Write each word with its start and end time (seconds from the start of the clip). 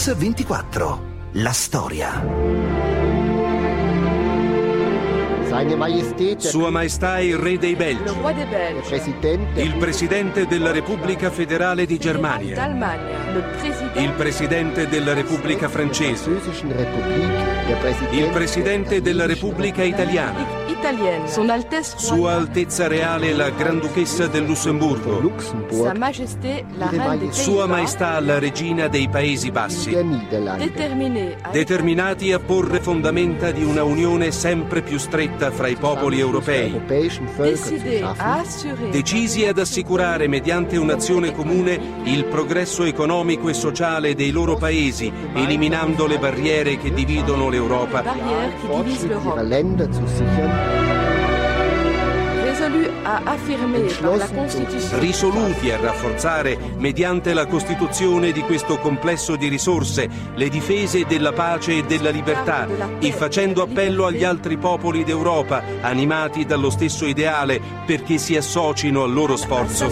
Mix24. 0.00 0.98
La 1.32 1.52
storia. 1.52 2.24
Sua 6.38 6.70
Maestà 6.70 7.18
il 7.18 7.36
Re 7.36 7.58
dei 7.58 7.76
Belgi, 7.76 8.14
il 9.56 9.76
Presidente 9.76 10.46
della 10.46 10.70
Repubblica 10.70 11.30
Federale 11.30 11.84
di 11.84 11.98
Germania, 11.98 12.54
il 13.94 14.12
Presidente 14.12 14.86
della 14.88 15.14
Repubblica 15.14 15.68
Francese, 15.68 16.30
il 18.12 18.28
Presidente 18.32 19.00
della 19.00 19.26
Repubblica 19.26 19.82
Italiana, 19.82 20.58
Sua 21.96 22.32
Altezza 22.34 22.86
Reale 22.86 23.32
la 23.32 23.50
Granduchessa 23.50 24.28
del 24.28 24.44
Lussemburgo, 24.44 25.32
Sua 27.30 27.66
Maestà 27.66 28.20
la 28.20 28.38
Regina 28.38 28.86
dei 28.86 29.08
Paesi 29.08 29.50
Bassi, 29.50 29.90
determinati 31.50 32.32
a 32.32 32.38
porre 32.38 32.80
fondamenta 32.80 33.50
di 33.50 33.64
una 33.64 33.82
unione 33.82 34.30
sempre 34.30 34.82
più 34.82 34.98
stretta 34.98 35.50
fra 35.50 35.66
i 35.66 35.76
popoli 35.76 36.20
europei, 36.20 36.80
decisi 38.90 39.46
ad 39.46 39.58
assicurare 39.58 40.28
mediante 40.28 40.76
un'azione 40.76 41.32
comune 41.32 41.98
il 42.04 42.24
progresso 42.24 42.84
economico 42.84 43.48
e 43.48 43.54
sociale 43.54 43.78
dei 44.14 44.30
loro 44.30 44.56
paesi, 44.56 45.10
eliminando 45.32 46.06
le 46.06 46.18
barriere 46.18 46.76
che 46.76 46.92
dividono 46.92 47.48
l'Europa 47.48 48.02
risoluti 54.98 55.70
a 55.70 55.80
rafforzare 55.80 56.58
mediante 56.76 57.32
la 57.32 57.46
costituzione 57.46 58.32
di 58.32 58.42
questo 58.42 58.78
complesso 58.78 59.36
di 59.36 59.48
risorse 59.48 60.08
le 60.34 60.48
difese 60.48 61.06
della 61.06 61.32
pace 61.32 61.78
e 61.78 61.82
della 61.84 62.10
libertà 62.10 62.66
e 62.98 63.12
facendo 63.12 63.62
appello 63.62 64.06
agli 64.06 64.24
altri 64.24 64.56
popoli 64.56 65.04
d'Europa 65.04 65.62
animati 65.80 66.44
dallo 66.44 66.70
stesso 66.70 67.06
ideale 67.06 67.60
perché 67.86 68.18
si 68.18 68.36
associno 68.36 69.04
al 69.04 69.12
loro 69.12 69.36
sforzo. 69.36 69.88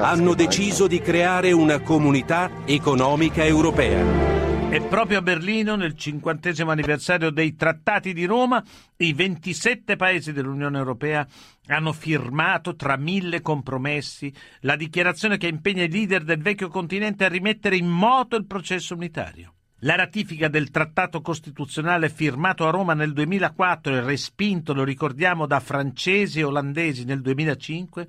hanno 0.00 0.34
deciso 0.34 0.86
di 0.86 1.00
creare 1.00 1.52
una 1.52 1.80
comunità 1.80 2.50
economica 2.64 3.44
europea. 3.44 4.39
E 4.72 4.80
proprio 4.82 5.18
a 5.18 5.22
Berlino, 5.22 5.74
nel 5.74 5.96
cinquantesimo 5.96 6.70
anniversario 6.70 7.30
dei 7.30 7.56
Trattati 7.56 8.12
di 8.12 8.24
Roma, 8.24 8.62
i 8.98 9.12
27 9.12 9.96
paesi 9.96 10.32
dell'Unione 10.32 10.78
Europea 10.78 11.26
hanno 11.66 11.92
firmato 11.92 12.76
tra 12.76 12.96
mille 12.96 13.40
compromessi 13.40 14.32
la 14.60 14.76
dichiarazione 14.76 15.38
che 15.38 15.48
impegna 15.48 15.82
i 15.82 15.90
leader 15.90 16.22
del 16.22 16.40
vecchio 16.40 16.68
continente 16.68 17.24
a 17.24 17.28
rimettere 17.28 17.76
in 17.76 17.88
moto 17.88 18.36
il 18.36 18.46
processo 18.46 18.94
unitario. 18.94 19.54
La 19.80 19.96
ratifica 19.96 20.46
del 20.46 20.70
trattato 20.70 21.20
costituzionale 21.20 22.08
firmato 22.08 22.64
a 22.64 22.70
Roma 22.70 22.94
nel 22.94 23.12
2004 23.12 23.96
e 23.96 24.00
respinto, 24.02 24.72
lo 24.72 24.84
ricordiamo, 24.84 25.46
da 25.46 25.58
francesi 25.58 26.38
e 26.38 26.44
olandesi 26.44 27.04
nel 27.04 27.22
2005, 27.22 28.08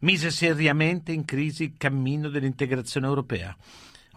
mise 0.00 0.30
seriamente 0.30 1.10
in 1.10 1.24
crisi 1.24 1.64
il 1.64 1.74
cammino 1.76 2.28
dell'integrazione 2.28 3.08
europea. 3.08 3.56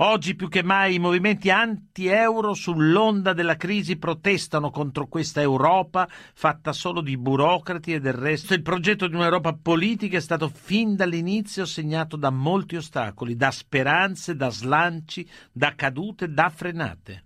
Oggi 0.02 0.36
più 0.36 0.48
che 0.48 0.64
mai 0.64 0.94
i 0.94 1.00
movimenti 1.00 1.50
anti-euro 1.50 2.54
sull'onda 2.54 3.34
della 3.34 3.58
crisi 3.58 3.98
protestano 3.98 4.70
contro 4.70 5.08
questa 5.08 5.42
Europa 5.42 6.08
fatta 6.10 6.72
solo 6.72 7.02
di 7.02 7.18
burocrati 7.18 7.92
e 7.92 8.00
del 8.00 8.14
resto 8.14 8.54
il 8.54 8.62
progetto 8.62 9.08
di 9.08 9.16
un'Europa 9.16 9.58
politica 9.62 10.16
è 10.16 10.22
stato 10.22 10.48
fin 10.48 10.96
dall'inizio 10.96 11.66
segnato 11.66 12.16
da 12.16 12.30
molti 12.30 12.78
ostacoli, 12.78 13.36
da 13.36 13.52
speranze, 13.52 14.38
da 14.38 14.50
slanci, 14.50 15.30
da 15.52 15.76
cadute, 15.76 16.32
da 16.32 16.48
frenate. 16.48 17.24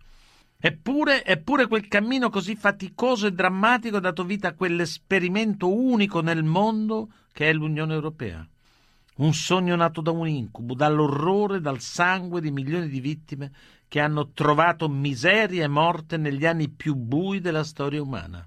Eppure, 0.58 1.24
eppure 1.24 1.68
quel 1.68 1.88
cammino 1.88 2.32
così 2.32 2.56
faticoso 2.56 3.28
e 3.28 3.34
drammatico 3.34 3.98
ha 3.98 4.00
dato 4.00 4.24
vita 4.24 4.48
a 4.48 4.56
quell'esperimento 4.56 5.72
unico 5.72 6.22
nel 6.22 6.44
mondo 6.44 7.12
che 7.34 7.52
è 7.52 7.54
l'Unione 7.54 7.94
Europea. 7.94 8.48
Un 9.16 9.34
sogno 9.34 9.76
nato 9.76 10.02
da 10.02 10.10
un 10.12 10.28
incubo, 10.28 10.74
dall'orrore, 10.74 11.62
dal 11.62 11.80
sangue 11.80 12.42
di 12.42 12.50
milioni 12.50 12.88
di 12.88 13.00
vittime 13.00 13.52
che 13.88 14.00
hanno 14.00 14.32
trovato 14.32 14.90
miseria 14.90 15.66
e 15.66 15.68
morte 15.68 16.18
negli 16.18 16.48
anni 16.48 16.70
più 16.70 16.96
bui 16.96 17.40
della 17.40 17.64
storia 17.64 18.02
umana. 18.02 18.44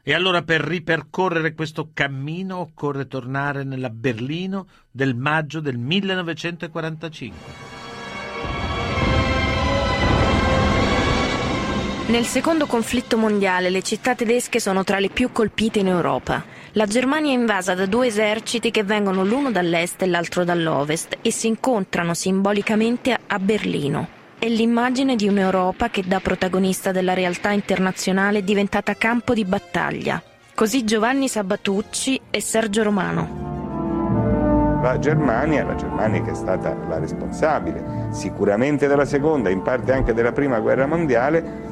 E 0.00 0.14
allora 0.14 0.42
per 0.42 0.60
ripercorrere 0.60 1.54
questo 1.54 1.90
cammino 1.92 2.58
occorre 2.58 3.08
tornare 3.08 3.64
nella 3.64 3.90
Berlino 3.90 4.68
del 4.92 5.16
maggio 5.16 5.58
del 5.58 5.76
1945. 5.76 7.74
Nel 12.06 12.24
secondo 12.24 12.66
conflitto 12.66 13.16
mondiale 13.18 13.68
le 13.68 13.82
città 13.82 14.14
tedesche 14.14 14.60
sono 14.60 14.84
tra 14.84 15.00
le 15.00 15.08
più 15.08 15.32
colpite 15.32 15.80
in 15.80 15.88
Europa. 15.88 16.55
La 16.76 16.84
Germania 16.84 17.30
è 17.30 17.34
invasa 17.34 17.74
da 17.74 17.86
due 17.86 18.08
eserciti 18.08 18.70
che 18.70 18.84
vengono 18.84 19.24
l'uno 19.24 19.50
dall'est 19.50 20.02
e 20.02 20.06
l'altro 20.06 20.44
dall'ovest 20.44 21.16
e 21.22 21.32
si 21.32 21.46
incontrano 21.46 22.12
simbolicamente 22.12 23.16
a 23.28 23.38
Berlino. 23.38 24.06
È 24.38 24.46
l'immagine 24.46 25.16
di 25.16 25.26
un'Europa 25.26 25.88
che 25.88 26.04
da 26.06 26.20
protagonista 26.20 26.92
della 26.92 27.14
realtà 27.14 27.50
internazionale 27.52 28.40
è 28.40 28.42
diventata 28.42 28.92
campo 28.92 29.32
di 29.32 29.46
battaglia. 29.46 30.22
Così 30.54 30.84
Giovanni 30.84 31.28
Sabatucci 31.28 32.20
e 32.28 32.42
Sergio 32.42 32.82
Romano. 32.82 33.44
La 34.82 34.98
Germania, 34.98 35.64
la 35.64 35.76
Germania 35.76 36.20
che 36.20 36.32
è 36.32 36.34
stata 36.34 36.76
la 36.88 36.98
responsabile 36.98 38.08
sicuramente 38.10 38.86
della 38.86 39.06
seconda, 39.06 39.48
in 39.48 39.62
parte 39.62 39.92
anche 39.92 40.12
della 40.12 40.32
prima 40.32 40.60
guerra 40.60 40.86
mondiale, 40.86 41.65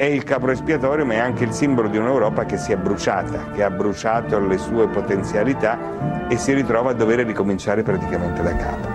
è 0.00 0.06
il 0.06 0.24
capro 0.24 0.50
espiatorio 0.50 1.04
ma 1.04 1.12
è 1.12 1.18
anche 1.18 1.44
il 1.44 1.52
simbolo 1.52 1.86
di 1.86 1.98
un'Europa 1.98 2.46
che 2.46 2.56
si 2.56 2.72
è 2.72 2.76
bruciata, 2.78 3.50
che 3.50 3.62
ha 3.62 3.68
bruciato 3.68 4.40
le 4.40 4.56
sue 4.56 4.88
potenzialità 4.88 6.26
e 6.26 6.38
si 6.38 6.54
ritrova 6.54 6.92
a 6.92 6.94
dover 6.94 7.18
ricominciare 7.26 7.82
praticamente 7.82 8.40
da 8.40 8.56
capo. 8.56 8.88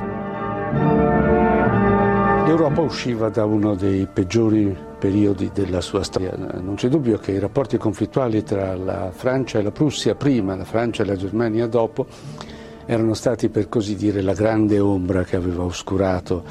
L'Europa 2.48 2.82
usciva 2.82 3.30
da 3.30 3.46
uno 3.46 3.76
dei 3.76 4.08
peggiori 4.12 4.76
periodi 4.98 5.52
della 5.54 5.80
sua 5.80 6.02
storia. 6.02 6.34
Non 6.36 6.74
c'è 6.74 6.88
dubbio 6.88 7.20
che 7.20 7.34
i 7.34 7.40
rapporti 7.40 7.78
conflittuali 7.78 8.42
tra 8.42 8.76
la 8.76 9.12
Francia 9.12 9.60
e 9.60 9.62
la 9.62 9.70
Prussia 9.70 10.16
prima, 10.16 10.56
la 10.56 10.66
Francia 10.66 11.04
e 11.04 11.06
la 11.06 11.16
Germania 11.16 11.68
dopo, 11.68 12.08
erano 12.88 13.14
stati 13.14 13.50
per 13.50 13.70
così 13.70 13.96
dire 13.96 14.22
la 14.22 14.34
grande 14.34 14.80
ombra 14.80 15.24
che 15.24 15.36
aveva 15.36 15.62
oscurato 15.62 16.44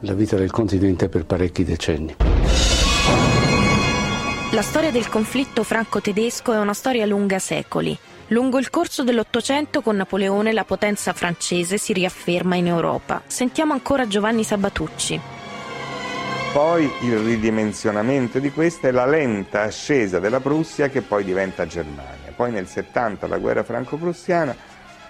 la 0.00 0.12
vita 0.12 0.36
del 0.36 0.50
continente 0.50 1.08
per 1.08 1.24
parecchi 1.24 1.64
decenni. 1.64 2.35
La 4.52 4.62
storia 4.62 4.92
del 4.92 5.08
conflitto 5.08 5.64
franco-tedesco 5.64 6.52
è 6.52 6.58
una 6.58 6.72
storia 6.72 7.04
lunga 7.04 7.40
secoli. 7.40 7.98
Lungo 8.28 8.58
il 8.58 8.70
corso 8.70 9.02
dell'Ottocento 9.02 9.82
con 9.82 9.96
Napoleone 9.96 10.52
la 10.52 10.64
potenza 10.64 11.12
francese 11.12 11.78
si 11.78 11.92
riafferma 11.92 12.54
in 12.54 12.68
Europa. 12.68 13.22
Sentiamo 13.26 13.72
ancora 13.72 14.06
Giovanni 14.06 14.44
Sabatucci. 14.44 15.20
Poi 16.52 16.90
il 17.02 17.18
ridimensionamento 17.18 18.38
di 18.38 18.52
questa 18.52 18.86
è 18.86 18.92
la 18.92 19.04
lenta 19.04 19.62
ascesa 19.62 20.20
della 20.20 20.40
Prussia 20.40 20.88
che 20.88 21.02
poi 21.02 21.24
diventa 21.24 21.66
Germania. 21.66 22.32
Poi 22.34 22.52
nel 22.52 22.68
70 22.68 23.26
la 23.26 23.38
guerra 23.38 23.64
franco-prussiana 23.64 24.54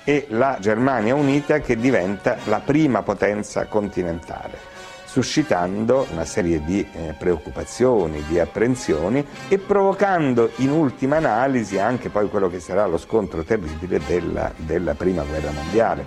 e 0.03 0.27
la 0.31 0.57
Germania 0.61 1.15
unita 1.15 1.61
che 1.61 1.77
diventa 1.77 2.39
la 2.45 2.61
prima 2.61 3.03
potenza 3.03 3.67
continentale 3.67 4.76
suscitando 5.17 6.07
una 6.13 6.27
serie 6.27 6.63
di 6.63 6.87
eh, 6.93 7.15
preoccupazioni, 7.19 8.23
di 8.29 8.39
apprensioni 8.39 9.27
e 9.49 9.57
provocando 9.57 10.51
in 10.57 10.71
ultima 10.71 11.17
analisi 11.17 11.79
anche 11.79 12.11
poi 12.11 12.29
quello 12.29 12.51
che 12.51 12.61
sarà 12.61 12.85
lo 12.85 12.99
scontro 12.99 13.43
terribile 13.43 13.99
della, 14.07 14.53
della 14.55 14.93
Prima 14.93 15.23
Guerra 15.23 15.53
Mondiale. 15.53 16.05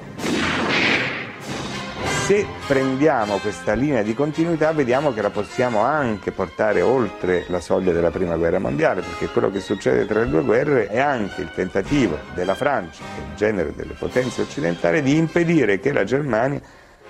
Se 2.27 2.45
prendiamo 2.67 3.37
questa 3.37 3.73
linea 3.73 4.03
di 4.03 4.13
continuità 4.13 4.71
vediamo 4.73 5.11
che 5.11 5.23
la 5.23 5.31
possiamo 5.31 5.79
anche 5.79 6.31
portare 6.31 6.81
oltre 6.81 7.45
la 7.47 7.59
soglia 7.59 7.91
della 7.91 8.11
Prima 8.11 8.35
Guerra 8.35 8.59
Mondiale, 8.59 9.01
perché 9.01 9.25
quello 9.29 9.49
che 9.49 9.59
succede 9.59 10.05
tra 10.05 10.19
le 10.19 10.29
due 10.29 10.43
guerre 10.43 10.85
è 10.85 10.99
anche 10.99 11.41
il 11.41 11.49
tentativo 11.51 12.19
della 12.35 12.53
Francia, 12.53 13.01
è 13.01 13.21
il 13.21 13.35
genere 13.35 13.73
delle 13.73 13.93
potenze 13.93 14.43
occidentali, 14.43 15.01
di 15.01 15.17
impedire 15.17 15.79
che 15.79 15.91
la 15.91 16.03
Germania 16.03 16.61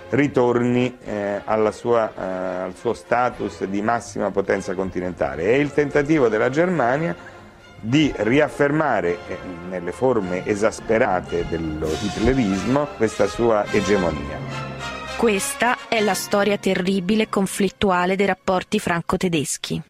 ritorni 0.10 0.98
eh, 1.04 1.42
sua, 1.72 2.14
eh, 2.14 2.64
al 2.64 2.76
suo 2.76 2.94
status 2.94 3.64
di 3.66 3.82
massima 3.82 4.32
potenza 4.32 4.74
continentale. 4.74 5.44
È 5.44 5.54
il 5.54 5.74
tentativo 5.74 6.28
della 6.28 6.50
Germania 6.50 7.16
di 7.82 8.12
riaffermare 8.18 9.18
eh, 9.28 9.38
nelle 9.70 9.92
forme 9.92 10.46
esasperate 10.46 11.46
dello 11.48 11.88
hitlerismo 11.88 12.88
questa 12.98 13.28
sua 13.28 13.66
egemonia. 13.72 14.38
Questa 15.18 15.88
è 15.90 16.00
la 16.02 16.14
storia 16.14 16.58
terribile 16.58 17.24
e 17.24 17.30
conflittuale 17.30 18.16
dei 18.16 18.26
rapporti 18.26 18.80
franco-tedeschi. 18.80 19.82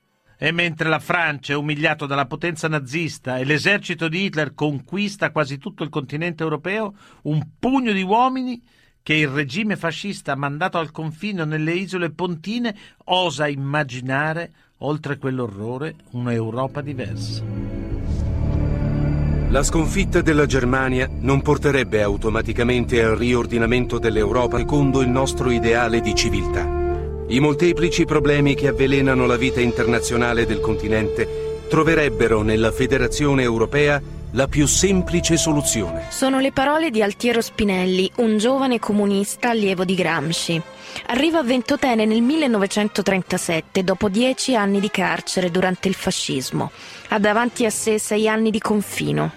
E 0.42 0.52
mentre 0.52 0.88
la 0.88 1.00
Francia 1.00 1.54
è 1.54 1.56
umiliata 1.56 2.06
dalla 2.06 2.26
potenza 2.26 2.68
nazista 2.70 3.38
e 3.38 3.44
l'esercito 3.44 4.08
di 4.08 4.24
Hitler 4.24 4.54
conquista 4.54 5.32
quasi 5.32 5.58
tutto 5.58 5.84
il 5.84 5.90
continente 5.90 6.44
europeo, 6.44 6.96
un 7.24 7.46
pugno 7.60 7.92
di 7.92 8.02
uomini 8.02 8.62
che 9.02 9.14
il 9.14 9.28
regime 9.28 9.76
fascista 9.76 10.36
mandato 10.36 10.78
al 10.78 10.92
confino 10.92 11.46
nelle 11.46 11.74
isole 11.74 12.10
pontine 12.12 12.76
osa 13.06 13.48
immaginare, 13.48 14.52
oltre 14.80 15.18
quell'orrore, 15.18 15.96
un'Europa 16.12 16.82
diversa. 16.82 17.44
La 19.52 19.64
sconfitta 19.64 20.22
della 20.22 20.46
Germania 20.46 21.10
non 21.10 21.42
porterebbe 21.42 22.04
automaticamente 22.04 23.02
al 23.02 23.16
riordinamento 23.16 23.98
dell'Europa 23.98 24.58
secondo 24.58 25.02
il 25.02 25.10
nostro 25.10 25.50
ideale 25.50 26.02
di 26.02 26.14
civiltà. 26.14 26.78
I 27.30 27.40
molteplici 27.40 28.06
problemi 28.06 28.54
che 28.54 28.68
avvelenano 28.68 29.26
la 29.26 29.38
vita 29.38 29.60
internazionale 29.60 30.46
del 30.46 30.60
continente 30.60 31.64
troverebbero 31.68 32.44
nella 32.44 32.72
Federazione 32.72 33.42
Europea 33.42 34.00
la 34.32 34.48
più 34.48 34.68
semplice 34.68 35.38
soluzione. 35.38 36.06
Sono 36.10 36.40
le 36.40 36.52
parole 36.52 36.92
di 36.92 37.02
Altiero 37.02 37.42
Spinelli, 37.42 38.12
un 38.18 38.38
giovane 38.38 38.80
comunista 38.80 39.50
allievo 39.50 39.84
di 39.84 39.96
Gramsci. 39.96 40.62
Arriva 41.08 41.40
a 41.40 41.44
Ventotene 41.44 42.06
nel 42.06 42.22
1937, 42.22 43.84
dopo 43.84 44.10
dieci 44.10 44.56
anni 44.56 44.80
di 44.80 44.90
carcere 44.90 45.50
durante 45.50 45.88
il 45.88 45.94
fascismo. 45.94 46.72
Ha 47.10 47.20
davanti 47.20 47.66
a 47.66 47.70
sé 47.70 47.98
sei 47.98 48.28
anni 48.28 48.52
di 48.52 48.60
confino. 48.60 49.32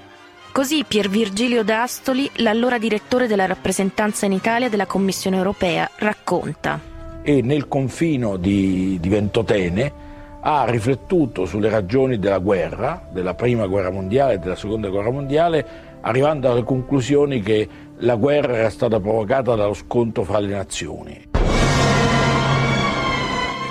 Così 0.52 0.84
Pier 0.86 1.08
Virgilio 1.08 1.64
D'Astoli, 1.64 2.30
l'allora 2.36 2.76
direttore 2.76 3.26
della 3.26 3.46
rappresentanza 3.46 4.26
in 4.26 4.32
Italia 4.32 4.68
della 4.68 4.84
Commissione 4.84 5.38
europea, 5.38 5.90
racconta. 5.96 6.78
E 7.22 7.40
nel 7.40 7.68
confino 7.68 8.36
di, 8.36 8.98
di 9.00 9.08
Ventotene 9.08 10.10
ha 10.44 10.64
riflettuto 10.68 11.46
sulle 11.46 11.68
ragioni 11.68 12.18
della 12.18 12.38
guerra, 12.38 13.08
della 13.12 13.34
prima 13.34 13.66
guerra 13.66 13.90
mondiale 13.90 14.34
e 14.34 14.38
della 14.38 14.56
seconda 14.56 14.88
guerra 14.88 15.10
mondiale, 15.10 15.64
arrivando 16.00 16.50
alle 16.50 16.64
conclusioni 16.64 17.40
che 17.40 17.68
la 17.98 18.16
guerra 18.16 18.56
era 18.56 18.70
stata 18.70 18.98
provocata 18.98 19.54
dallo 19.54 19.74
scontro 19.74 20.24
fra 20.24 20.40
le 20.40 20.48
nazioni. 20.48 21.30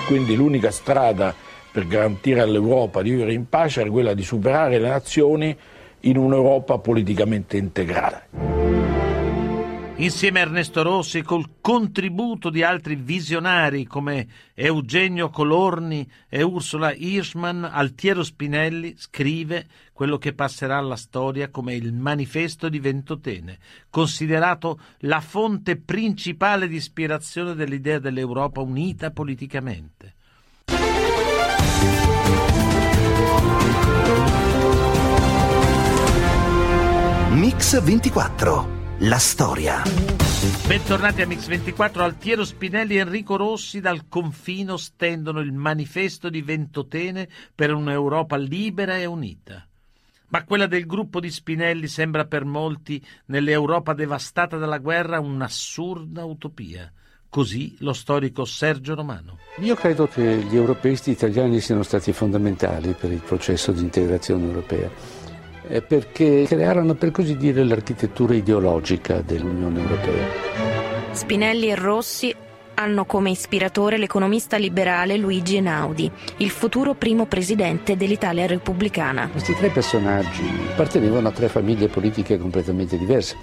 Quindi 0.08 0.36
l'unica 0.36 0.72
strada 0.72 1.34
per 1.72 1.88
garantire 1.88 2.40
all'Europa 2.40 3.02
di 3.02 3.12
vivere 3.12 3.34
in 3.34 3.50
pace 3.50 3.82
era 3.82 3.90
quella 3.90 4.14
di 4.14 4.24
superare 4.24 4.80
le 4.80 4.88
nazioni 4.88 5.58
in 6.02 6.18
un'Europa 6.18 6.78
politicamente 6.78 7.58
integrata. 7.58 8.81
Insieme 10.02 10.40
a 10.40 10.42
Ernesto 10.42 10.82
Rossi, 10.82 11.22
col 11.22 11.62
contributo 11.62 12.50
di 12.50 12.64
altri 12.64 12.96
visionari 12.96 13.86
come 13.86 14.28
Eugenio 14.56 15.30
Colorni 15.30 16.10
e 16.28 16.42
Ursula 16.42 16.92
Hirschman, 16.92 17.64
Altiero 17.72 18.24
Spinelli 18.24 18.96
scrive 18.98 19.68
quello 19.94 20.18
che 20.18 20.34
passerà 20.34 20.78
alla 20.78 20.96
storia 20.96 21.52
come 21.52 21.76
il 21.76 21.94
manifesto 21.94 22.68
di 22.68 22.80
Ventotene, 22.80 23.60
considerato 23.92 24.80
la 25.02 25.22
fonte 25.22 25.78
principale 25.78 26.68
di 26.68 26.78
ispirazione 26.78 27.54
dell'idea 27.54 28.00
dell'Europa 28.00 28.62
unita 28.62 29.12
politicamente. 29.12 30.16
Mix 37.30 37.80
24. 37.84 38.81
La 39.06 39.18
storia. 39.18 39.82
Bentornati 40.68 41.24
a 41.24 41.26
Mix24, 41.26 42.02
Altiero 42.02 42.46
Spinelli 42.46 42.98
e 42.98 43.00
Enrico 43.00 43.36
Rossi 43.36 43.80
dal 43.80 44.08
confino 44.08 44.78
stendono 44.78 45.40
il 45.40 45.52
manifesto 45.54 46.30
di 46.30 46.44
Ventotene 46.44 47.28
per 47.56 47.74
un'Europa 47.74 48.38
libera 48.38 48.98
e 48.98 49.06
unita. 49.06 49.68
Ma 50.28 50.44
quella 50.44 50.68
del 50.68 50.86
gruppo 50.86 51.20
di 51.20 51.32
Spinelli 51.32 51.88
sembra 51.88 52.26
per 52.26 52.46
molti, 52.46 53.04
nell'Europa 53.26 53.94
devastata 53.94 54.58
dalla 54.58 54.78
guerra, 54.78 55.20
un'assurda 55.20 56.24
utopia. 56.24 56.94
Così 57.28 57.78
lo 57.80 57.94
storico 57.94 58.46
Sergio 58.46 58.94
Romano. 58.94 59.40
Io 59.62 59.74
credo 59.74 60.06
che 60.06 60.46
gli 60.48 60.56
europeisti 60.56 61.10
italiani 61.10 61.60
siano 61.60 61.82
stati 61.82 62.14
fondamentali 62.14 62.94
per 62.94 63.12
il 63.12 63.22
processo 63.22 63.72
di 63.72 63.82
integrazione 63.82 64.46
europea 64.46 65.21
perché 65.68 66.46
crearono 66.48 66.96
per 66.96 67.12
così 67.12 67.38
dire 67.38 67.64
l'architettura 67.64 68.34
ideologica 68.34 69.22
dell'Unione 69.22 69.82
Europea. 69.82 70.26
Spinelli 71.12 71.70
e 71.70 71.76
Rossi 71.76 72.36
hanno 72.74 73.06
come 73.06 73.30
ispiratore 73.30 73.98
l'economista 73.98 74.58
liberale 74.58 75.18
Luigi 75.18 75.58
Einaudi, 75.58 76.10
il 76.38 76.50
futuro 76.50 76.96
primo 76.96 77.26
presidente 77.26 77.96
dell'Italia 77.96 78.48
repubblicana. 78.48 79.30
Questi 79.30 79.54
tre 79.54 79.70
personaggi 79.70 80.44
appartenevano 80.72 81.28
a 81.28 81.32
tre 81.32 81.48
famiglie 81.48 81.90
politiche 81.90 82.40
completamente 82.40 82.98
diverse 82.98 83.36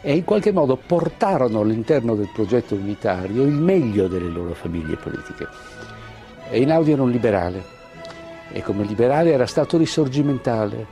e 0.00 0.14
in 0.14 0.24
qualche 0.24 0.52
modo 0.52 0.76
portarono 0.76 1.60
all'interno 1.60 2.14
del 2.14 2.30
progetto 2.32 2.74
unitario 2.74 3.42
il 3.42 3.52
meglio 3.52 4.08
delle 4.08 4.30
loro 4.30 4.54
famiglie 4.54 4.96
politiche. 4.96 5.46
Einaudi 6.50 6.92
era 6.92 7.02
un 7.02 7.10
liberale 7.10 7.62
e 8.52 8.62
come 8.62 8.84
liberale 8.84 9.32
era 9.32 9.46
stato 9.46 9.76
risorgimentale, 9.76 10.86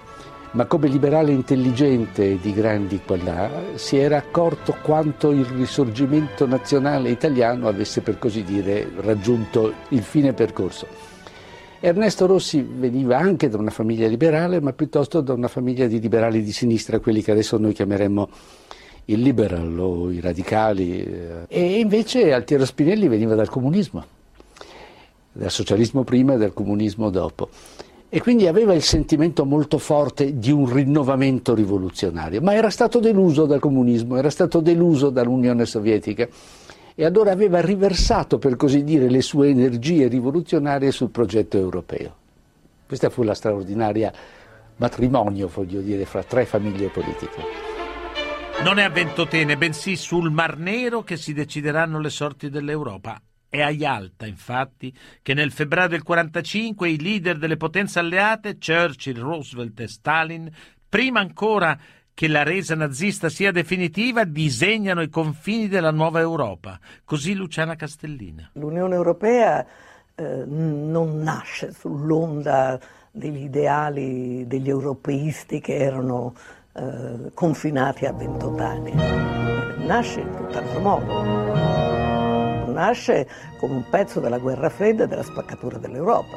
ma 0.54 0.66
come 0.66 0.86
liberale 0.86 1.32
intelligente 1.32 2.38
di 2.38 2.52
grandi 2.52 3.00
qualità 3.04 3.50
si 3.74 3.96
era 3.96 4.18
accorto 4.18 4.76
quanto 4.82 5.32
il 5.32 5.44
risorgimento 5.44 6.46
nazionale 6.46 7.10
italiano 7.10 7.66
avesse 7.66 8.02
per 8.02 8.18
così 8.18 8.44
dire 8.44 8.88
raggiunto 9.00 9.72
il 9.88 10.02
fine 10.02 10.32
percorso. 10.32 10.86
Ernesto 11.80 12.26
Rossi 12.26 12.62
veniva 12.62 13.18
anche 13.18 13.48
da 13.48 13.58
una 13.58 13.70
famiglia 13.70 14.06
liberale, 14.06 14.60
ma 14.60 14.72
piuttosto 14.72 15.20
da 15.20 15.32
una 15.32 15.48
famiglia 15.48 15.86
di 15.86 16.00
liberali 16.00 16.42
di 16.42 16.52
sinistra, 16.52 17.00
quelli 17.00 17.20
che 17.20 17.32
adesso 17.32 17.58
noi 17.58 17.74
chiameremmo 17.74 18.28
il 19.06 19.20
liberal 19.20 19.78
o 19.78 20.10
i 20.10 20.20
radicali. 20.20 21.04
E 21.48 21.78
invece 21.80 22.32
Altiero 22.32 22.64
Spinelli 22.64 23.08
veniva 23.08 23.34
dal 23.34 23.50
comunismo, 23.50 24.04
dal 25.32 25.50
socialismo 25.50 26.04
prima 26.04 26.34
e 26.34 26.38
dal 26.38 26.54
comunismo 26.54 27.10
dopo 27.10 27.50
e 28.14 28.20
quindi 28.20 28.46
aveva 28.46 28.74
il 28.74 28.82
sentimento 28.84 29.44
molto 29.44 29.76
forte 29.76 30.38
di 30.38 30.52
un 30.52 30.72
rinnovamento 30.72 31.52
rivoluzionario, 31.52 32.40
ma 32.40 32.54
era 32.54 32.70
stato 32.70 33.00
deluso 33.00 33.44
dal 33.44 33.58
comunismo, 33.58 34.16
era 34.16 34.30
stato 34.30 34.60
deluso 34.60 35.10
dall'Unione 35.10 35.66
Sovietica 35.66 36.28
e 36.94 37.04
allora 37.04 37.32
aveva 37.32 37.60
riversato, 37.60 38.38
per 38.38 38.54
così 38.54 38.84
dire, 38.84 39.10
le 39.10 39.20
sue 39.20 39.48
energie 39.48 40.06
rivoluzionarie 40.06 40.92
sul 40.92 41.10
progetto 41.10 41.56
europeo. 41.56 42.14
Questa 42.86 43.10
fu 43.10 43.24
la 43.24 43.34
straordinaria 43.34 44.12
matrimonio, 44.76 45.50
voglio 45.52 45.80
dire, 45.80 46.04
fra 46.04 46.22
tre 46.22 46.44
famiglie 46.44 46.90
politiche. 46.90 47.42
Non 48.62 48.78
è 48.78 48.84
a 48.84 48.90
Ventotene, 48.90 49.56
bensì 49.56 49.96
sul 49.96 50.30
Mar 50.30 50.56
Nero 50.56 51.02
che 51.02 51.16
si 51.16 51.32
decideranno 51.32 51.98
le 51.98 52.10
sorti 52.10 52.48
dell'Europa. 52.48 53.20
È 53.54 53.62
a 53.62 53.70
Yalta, 53.70 54.26
infatti, 54.26 54.92
che 55.22 55.32
nel 55.32 55.52
febbraio 55.52 55.86
del 55.86 56.02
1945 56.04 56.88
i 56.88 57.00
leader 57.00 57.38
delle 57.38 57.56
potenze 57.56 58.00
alleate, 58.00 58.58
Churchill, 58.58 59.20
Roosevelt 59.20 59.78
e 59.78 59.86
Stalin, 59.86 60.50
prima 60.88 61.20
ancora 61.20 61.78
che 62.12 62.26
la 62.26 62.42
resa 62.42 62.74
nazista 62.74 63.28
sia 63.28 63.52
definitiva, 63.52 64.24
disegnano 64.24 65.02
i 65.02 65.08
confini 65.08 65.68
della 65.68 65.92
nuova 65.92 66.18
Europa. 66.18 66.80
Così 67.04 67.34
Luciana 67.34 67.76
Castellina. 67.76 68.50
L'Unione 68.54 68.96
Europea 68.96 69.64
eh, 70.16 70.44
non 70.44 71.20
nasce 71.20 71.70
sull'onda 71.70 72.80
degli 73.12 73.44
ideali 73.44 74.48
degli 74.48 74.68
europeisti 74.68 75.60
che 75.60 75.76
erano 75.76 76.34
eh, 76.72 77.30
confinati 77.32 78.04
a 78.04 78.12
28 78.12 78.62
anni, 78.64 78.92
nasce 79.86 80.18
in 80.18 80.34
tutt'altro 80.34 80.80
modo 80.80 81.63
nasce 82.74 83.26
come 83.56 83.74
un 83.74 83.88
pezzo 83.88 84.20
della 84.20 84.38
guerra 84.38 84.68
fredda 84.68 85.04
e 85.04 85.06
della 85.06 85.22
spaccatura 85.22 85.78
dell'Europa. 85.78 86.36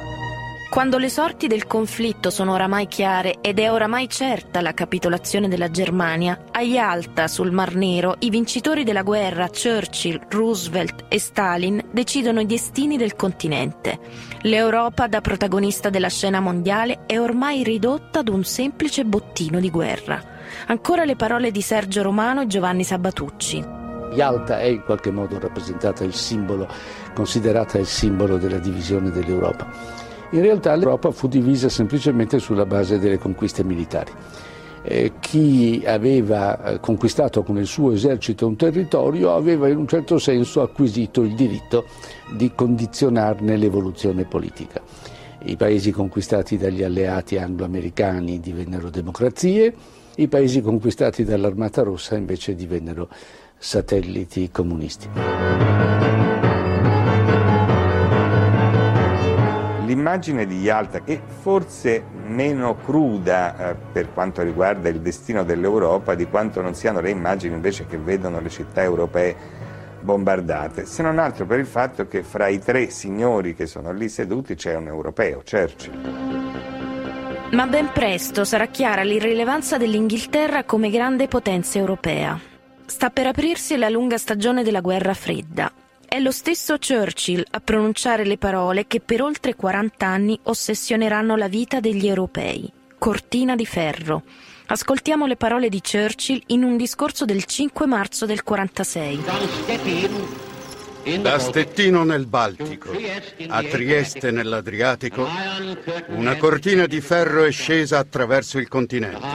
Quando 0.70 0.98
le 0.98 1.08
sorti 1.08 1.46
del 1.46 1.66
conflitto 1.66 2.28
sono 2.28 2.52
oramai 2.52 2.88
chiare 2.88 3.38
ed 3.40 3.58
è 3.58 3.72
oramai 3.72 4.06
certa 4.06 4.60
la 4.60 4.74
capitolazione 4.74 5.48
della 5.48 5.70
Germania, 5.70 6.44
a 6.52 6.60
Yalta, 6.60 7.26
sul 7.26 7.52
Mar 7.52 7.74
Nero, 7.74 8.16
i 8.18 8.28
vincitori 8.28 8.84
della 8.84 9.02
guerra, 9.02 9.48
Churchill, 9.48 10.20
Roosevelt 10.28 11.06
e 11.08 11.18
Stalin, 11.18 11.82
decidono 11.90 12.40
i 12.40 12.46
destini 12.46 12.98
del 12.98 13.16
continente. 13.16 13.98
L'Europa, 14.42 15.06
da 15.06 15.22
protagonista 15.22 15.88
della 15.88 16.10
scena 16.10 16.38
mondiale, 16.38 17.06
è 17.06 17.18
ormai 17.18 17.62
ridotta 17.62 18.18
ad 18.18 18.28
un 18.28 18.44
semplice 18.44 19.06
bottino 19.06 19.60
di 19.60 19.70
guerra. 19.70 20.22
Ancora 20.66 21.06
le 21.06 21.16
parole 21.16 21.50
di 21.50 21.62
Sergio 21.62 22.02
Romano 22.02 22.42
e 22.42 22.46
Giovanni 22.46 22.84
Sabatucci. 22.84 23.77
Yalta 24.12 24.60
è 24.60 24.66
in 24.66 24.82
qualche 24.82 25.10
modo 25.10 25.38
rappresentata 25.38 26.04
il 26.04 26.14
simbolo, 26.14 26.68
considerata 27.14 27.78
il 27.78 27.86
simbolo 27.86 28.36
della 28.36 28.58
divisione 28.58 29.10
dell'Europa. 29.10 29.66
In 30.30 30.42
realtà 30.42 30.74
l'Europa 30.74 31.10
fu 31.10 31.26
divisa 31.26 31.68
semplicemente 31.68 32.38
sulla 32.38 32.66
base 32.66 32.98
delle 32.98 33.18
conquiste 33.18 33.64
militari. 33.64 34.12
Eh, 34.82 35.12
chi 35.20 35.82
aveva 35.86 36.62
eh, 36.62 36.80
conquistato 36.80 37.42
con 37.42 37.58
il 37.58 37.66
suo 37.66 37.92
esercito 37.92 38.46
un 38.46 38.56
territorio 38.56 39.34
aveva 39.34 39.68
in 39.68 39.76
un 39.76 39.88
certo 39.88 40.18
senso 40.18 40.62
acquisito 40.62 41.22
il 41.22 41.34
diritto 41.34 41.86
di 42.30 42.52
condizionarne 42.54 43.56
l'evoluzione 43.56 44.24
politica. 44.24 44.80
I 45.44 45.56
paesi 45.56 45.90
conquistati 45.90 46.56
dagli 46.56 46.82
alleati 46.82 47.38
anglo-americani 47.38 48.40
divennero 48.40 48.90
democrazie, 48.90 49.74
i 50.16 50.28
paesi 50.28 50.60
conquistati 50.60 51.24
dall'Armata 51.24 51.82
Rossa 51.82 52.16
invece 52.16 52.54
divennero 52.54 53.08
satelliti 53.58 54.50
comunisti. 54.50 55.08
L'immagine 59.84 60.46
di 60.46 60.60
Yalta 60.60 61.02
è 61.04 61.20
forse 61.40 62.04
meno 62.26 62.76
cruda 62.76 63.70
eh, 63.70 63.74
per 63.92 64.12
quanto 64.12 64.42
riguarda 64.42 64.88
il 64.88 65.00
destino 65.00 65.44
dell'Europa 65.44 66.14
di 66.14 66.26
quanto 66.26 66.60
non 66.60 66.74
siano 66.74 67.00
le 67.00 67.10
immagini 67.10 67.54
invece 67.54 67.86
che 67.86 67.96
vedono 67.96 68.40
le 68.40 68.50
città 68.50 68.82
europee 68.82 69.34
bombardate, 70.00 70.86
se 70.86 71.02
non 71.02 71.18
altro 71.18 71.46
per 71.46 71.58
il 71.58 71.66
fatto 71.66 72.06
che 72.06 72.22
fra 72.22 72.48
i 72.48 72.58
tre 72.58 72.90
signori 72.90 73.54
che 73.54 73.66
sono 73.66 73.92
lì 73.92 74.08
seduti 74.08 74.54
c'è 74.54 74.74
un 74.74 74.86
europeo, 74.86 75.42
Churchill. 75.48 76.36
Ma 77.52 77.66
ben 77.66 77.90
presto 77.92 78.44
sarà 78.44 78.66
chiara 78.66 79.02
l'irrilevanza 79.02 79.78
dell'Inghilterra 79.78 80.64
come 80.64 80.90
grande 80.90 81.28
potenza 81.28 81.78
europea. 81.78 82.38
Sta 82.88 83.10
per 83.10 83.26
aprirsi 83.26 83.76
la 83.76 83.90
lunga 83.90 84.16
stagione 84.16 84.62
della 84.62 84.80
guerra 84.80 85.12
fredda 85.12 85.70
è 86.08 86.18
lo 86.20 86.30
stesso 86.30 86.78
Churchill 86.78 87.44
a 87.50 87.60
pronunciare 87.60 88.24
le 88.24 88.38
parole 88.38 88.86
che 88.86 89.00
per 89.00 89.20
oltre 89.20 89.54
40 89.54 90.06
anni 90.06 90.40
ossessioneranno 90.44 91.36
la 91.36 91.48
vita 91.48 91.80
degli 91.80 92.06
europei. 92.08 92.72
Cortina 92.96 93.56
di 93.56 93.66
ferro. 93.66 94.22
Ascoltiamo 94.68 95.26
le 95.26 95.36
parole 95.36 95.68
di 95.68 95.82
Churchill 95.82 96.40
in 96.46 96.64
un 96.64 96.78
discorso 96.78 97.26
del 97.26 97.44
5 97.44 97.84
marzo 97.84 98.24
del 98.24 98.42
46. 98.42 99.20
Da 101.16 101.38
Stettino 101.38 102.04
nel 102.04 102.26
Baltico 102.26 102.90
a 103.48 103.62
Trieste 103.62 104.30
nell'Adriatico, 104.30 105.26
una 106.08 106.36
cortina 106.36 106.86
di 106.86 107.00
ferro 107.00 107.44
è 107.44 107.50
scesa 107.50 107.98
attraverso 107.98 108.58
il 108.58 108.68
continente. 108.68 109.26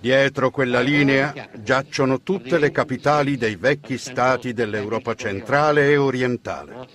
Dietro 0.00 0.50
quella 0.50 0.80
linea 0.80 1.48
giacciono 1.54 2.22
tutte 2.22 2.58
le 2.58 2.72
capitali 2.72 3.36
dei 3.36 3.54
vecchi 3.54 3.96
stati 3.96 4.52
dell'Europa 4.52 5.14
centrale 5.14 5.90
e 5.90 5.96
orientale. 5.96 6.88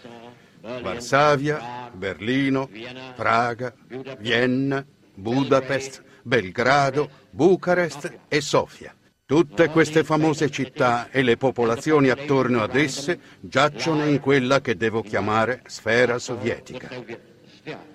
Varsavia, 0.82 1.90
Berlino, 1.94 2.70
Praga, 3.16 3.74
Vienna, 4.20 4.86
Budapest, 5.14 6.04
Belgrado, 6.24 7.10
Bucarest 7.30 8.20
e 8.28 8.42
Sofia. 8.42 8.94
Tutte 9.27 9.70
queste 9.70 10.03
famose 10.03 10.51
città 10.51 11.10
e 11.10 11.24
le 11.24 11.36
popolazioni 11.36 12.10
attorno 12.10 12.62
ad 12.62 12.75
esse 12.75 13.20
giacciono 13.39 14.05
in 14.05 14.20
quella 14.20 14.62
che 14.62 14.77
devo 14.77 15.01
chiamare 15.01 15.63
sfera 15.65 16.20
sovietica. 16.20 16.89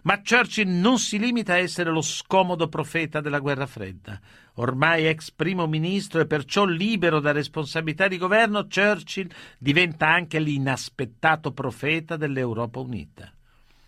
Ma 0.03 0.21
Churchill 0.23 0.69
non 0.69 0.99
si 0.99 1.21
limita 1.21 1.53
a 1.53 1.59
essere 1.59 1.93
lo 1.93 2.01
scomodo 2.01 2.69
profeta 2.69 3.21
della 3.21 3.39
guerra 3.39 3.67
fredda. 3.67 4.19
Ormai 4.55 5.07
ex 5.07 5.31
primo 5.31 5.69
ministro 5.69 6.21
e 6.21 6.27
perciò 6.27 6.65
libero 6.65 7.21
da 7.21 7.31
responsabilità 7.31 8.09
di 8.09 8.19
governo, 8.19 8.67
Churchill 8.67 9.31
diventa 9.57 10.09
anche 10.09 10.41
l'inaspettato 10.41 11.53
profeta 11.53 12.17
dell'Europa 12.17 12.81
unita. 12.81 13.33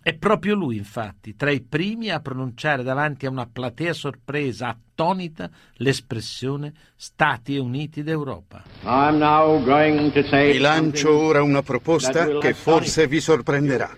È 0.03 0.13
proprio 0.15 0.53
lui, 0.53 0.75
infatti, 0.75 1.33
tra 1.37 1.49
i 1.49 1.61
primi 1.61 2.09
a 2.09 2.19
pronunciare 2.19 2.83
davanti 2.83 3.25
a 3.25 3.29
una 3.29 3.47
platea 3.49 3.93
sorpresa, 3.93 4.67
attonita, 4.67 5.49
l'espressione 5.75 6.73
Stati 6.93 7.55
Uniti 7.55 8.03
d'Europa. 8.03 8.63
Vi 8.81 10.57
lancio 10.57 11.17
ora 11.17 11.41
una 11.41 11.61
proposta 11.61 12.37
che 12.37 12.53
forse 12.53 13.07
vi 13.07 13.21
sorprenderà. 13.21 13.95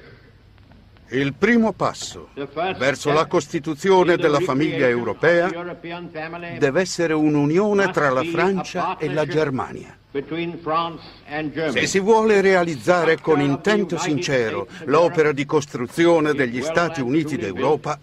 Il 1.10 1.34
primo 1.34 1.74
passo 1.74 2.30
verso 2.78 3.12
la 3.12 3.26
costituzione 3.26 4.16
della 4.16 4.42
famiglia 4.42 4.88
europea 4.88 5.50
deve 6.60 6.82
essere 6.82 7.14
un'unione 7.14 7.90
tra 7.90 8.12
la 8.12 8.24
Francia 8.24 8.98
e 8.98 9.12
la 9.12 9.26
Germania. 9.26 9.98
Se 11.72 11.88
si 11.88 12.00
vuole 12.00 12.40
realizzare 12.40 13.20
con 13.20 13.42
intento 13.42 13.98
sincero 13.98 14.68
l'opera 14.86 15.34
di 15.34 15.46
costruzione 15.46 16.34
degli 16.34 16.62
Stati 16.62 17.02
Uniti 17.02 17.36
d'Europa, 17.36 18.00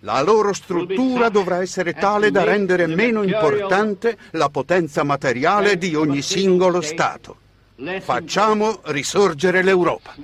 la 0.00 0.20
loro 0.20 0.52
struttura 0.52 1.28
dovrà 1.28 1.62
essere 1.62 1.92
tale 1.92 2.32
da 2.32 2.42
rendere 2.42 2.88
meno 2.88 3.22
importante 3.22 4.18
la 4.32 4.48
potenza 4.48 5.04
materiale 5.04 5.78
di 5.78 5.94
ogni 5.94 6.22
singolo 6.22 6.80
Stato. 6.80 7.42
Facciamo 8.00 8.80
risorgere 8.84 9.62
l'Europa. 9.62 10.14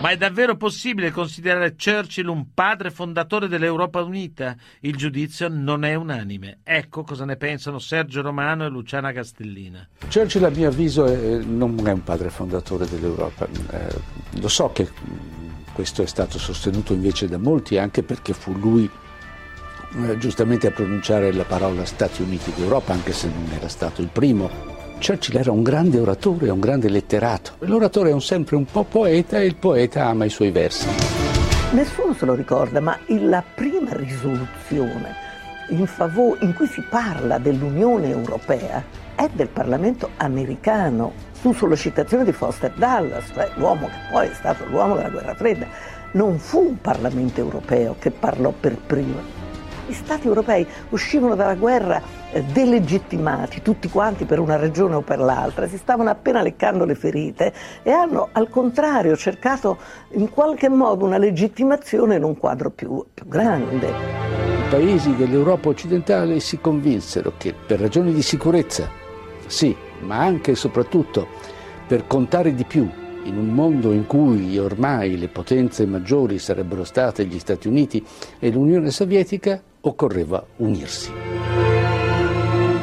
Ma 0.00 0.08
è 0.08 0.16
davvero 0.16 0.56
possibile 0.56 1.10
considerare 1.10 1.74
Churchill 1.74 2.28
un 2.28 2.54
padre 2.54 2.90
fondatore 2.90 3.46
dell'Europa 3.46 4.00
unita? 4.00 4.56
Il 4.80 4.96
giudizio 4.96 5.48
non 5.48 5.84
è 5.84 5.94
unanime. 5.94 6.60
Ecco 6.64 7.02
cosa 7.02 7.26
ne 7.26 7.36
pensano 7.36 7.78
Sergio 7.78 8.22
Romano 8.22 8.64
e 8.64 8.70
Luciana 8.70 9.12
Castellina. 9.12 9.86
Churchill, 10.10 10.44
a 10.44 10.48
mio 10.48 10.68
avviso, 10.68 11.04
è, 11.04 11.40
non 11.44 11.78
è 11.86 11.92
un 11.92 12.02
padre 12.02 12.30
fondatore 12.30 12.88
dell'Europa. 12.88 13.46
Eh, 13.70 14.00
lo 14.40 14.48
so 14.48 14.72
che 14.72 14.88
questo 15.74 16.02
è 16.02 16.06
stato 16.06 16.38
sostenuto 16.38 16.94
invece 16.94 17.28
da 17.28 17.38
molti, 17.38 17.76
anche 17.76 18.02
perché 18.02 18.32
fu 18.32 18.54
lui 18.54 18.90
eh, 19.94 20.16
giustamente 20.16 20.68
a 20.68 20.70
pronunciare 20.70 21.32
la 21.32 21.44
parola 21.44 21.84
Stati 21.84 22.22
Uniti 22.22 22.50
d'Europa, 22.56 22.94
anche 22.94 23.12
se 23.12 23.28
non 23.28 23.50
era 23.52 23.68
stato 23.68 24.00
il 24.00 24.08
primo 24.08 24.77
Churchill 24.98 25.36
era 25.36 25.52
un 25.52 25.62
grande 25.62 25.98
oratore, 25.98 26.50
un 26.50 26.60
grande 26.60 26.88
letterato. 26.88 27.52
L'oratore 27.60 28.10
è 28.10 28.12
un 28.12 28.20
sempre 28.20 28.56
un 28.56 28.64
po' 28.64 28.84
poeta 28.84 29.38
e 29.38 29.46
il 29.46 29.56
poeta 29.56 30.06
ama 30.06 30.24
i 30.24 30.30
suoi 30.30 30.50
versi. 30.50 30.88
Nessuno 31.72 32.14
se 32.14 32.24
lo 32.26 32.34
ricorda, 32.34 32.80
ma 32.80 32.98
la 33.06 33.42
prima 33.54 33.92
risoluzione 33.92 35.14
in, 35.68 35.86
favore, 35.86 36.44
in 36.44 36.54
cui 36.54 36.66
si 36.66 36.82
parla 36.82 37.38
dell'Unione 37.38 38.08
Europea 38.08 38.82
è 39.14 39.28
del 39.32 39.48
Parlamento 39.48 40.10
americano 40.16 41.12
su 41.40 41.52
sollecitazione 41.52 42.24
di 42.24 42.32
Foster 42.32 42.72
Dulles, 42.72 43.30
cioè 43.32 43.50
l'uomo 43.54 43.86
che 43.86 43.98
poi 44.10 44.28
è 44.28 44.34
stato 44.34 44.64
l'uomo 44.66 44.96
della 44.96 45.10
guerra 45.10 45.34
fredda. 45.34 45.66
Non 46.12 46.38
fu 46.38 46.60
un 46.60 46.80
Parlamento 46.80 47.40
europeo 47.40 47.96
che 47.98 48.10
parlò 48.10 48.52
per 48.58 48.76
primo. 48.76 49.37
Gli 49.88 49.94
Stati 49.94 50.26
europei 50.26 50.66
uscivano 50.90 51.34
dalla 51.34 51.54
guerra 51.54 52.02
eh, 52.30 52.42
delegittimati 52.42 53.62
tutti 53.62 53.88
quanti 53.88 54.26
per 54.26 54.38
una 54.38 54.56
regione 54.56 54.96
o 54.96 55.00
per 55.00 55.18
l'altra, 55.18 55.66
si 55.66 55.78
stavano 55.78 56.10
appena 56.10 56.42
leccando 56.42 56.84
le 56.84 56.94
ferite 56.94 57.54
e 57.82 57.90
hanno 57.90 58.28
al 58.32 58.50
contrario 58.50 59.16
cercato 59.16 59.78
in 60.10 60.28
qualche 60.28 60.68
modo 60.68 61.06
una 61.06 61.16
legittimazione 61.16 62.16
in 62.16 62.24
un 62.24 62.36
quadro 62.36 62.68
più, 62.68 63.02
più 63.14 63.26
grande. 63.26 63.86
I 63.88 64.68
paesi 64.68 65.16
dell'Europa 65.16 65.70
occidentale 65.70 66.38
si 66.40 66.60
convinsero 66.60 67.32
che 67.38 67.54
per 67.54 67.80
ragioni 67.80 68.12
di 68.12 68.20
sicurezza, 68.20 68.90
sì, 69.46 69.74
ma 70.00 70.18
anche 70.18 70.50
e 70.50 70.54
soprattutto 70.54 71.26
per 71.86 72.06
contare 72.06 72.54
di 72.54 72.64
più 72.64 72.86
in 73.24 73.36
un 73.36 73.48
mondo 73.48 73.92
in 73.92 74.06
cui 74.06 74.58
ormai 74.58 75.18
le 75.18 75.28
potenze 75.28 75.86
maggiori 75.86 76.38
sarebbero 76.38 76.84
state 76.84 77.24
gli 77.24 77.38
Stati 77.38 77.68
Uniti 77.68 78.04
e 78.38 78.50
l'Unione 78.50 78.90
Sovietica, 78.90 79.62
occorreva 79.80 80.44
unirsi. 80.56 81.12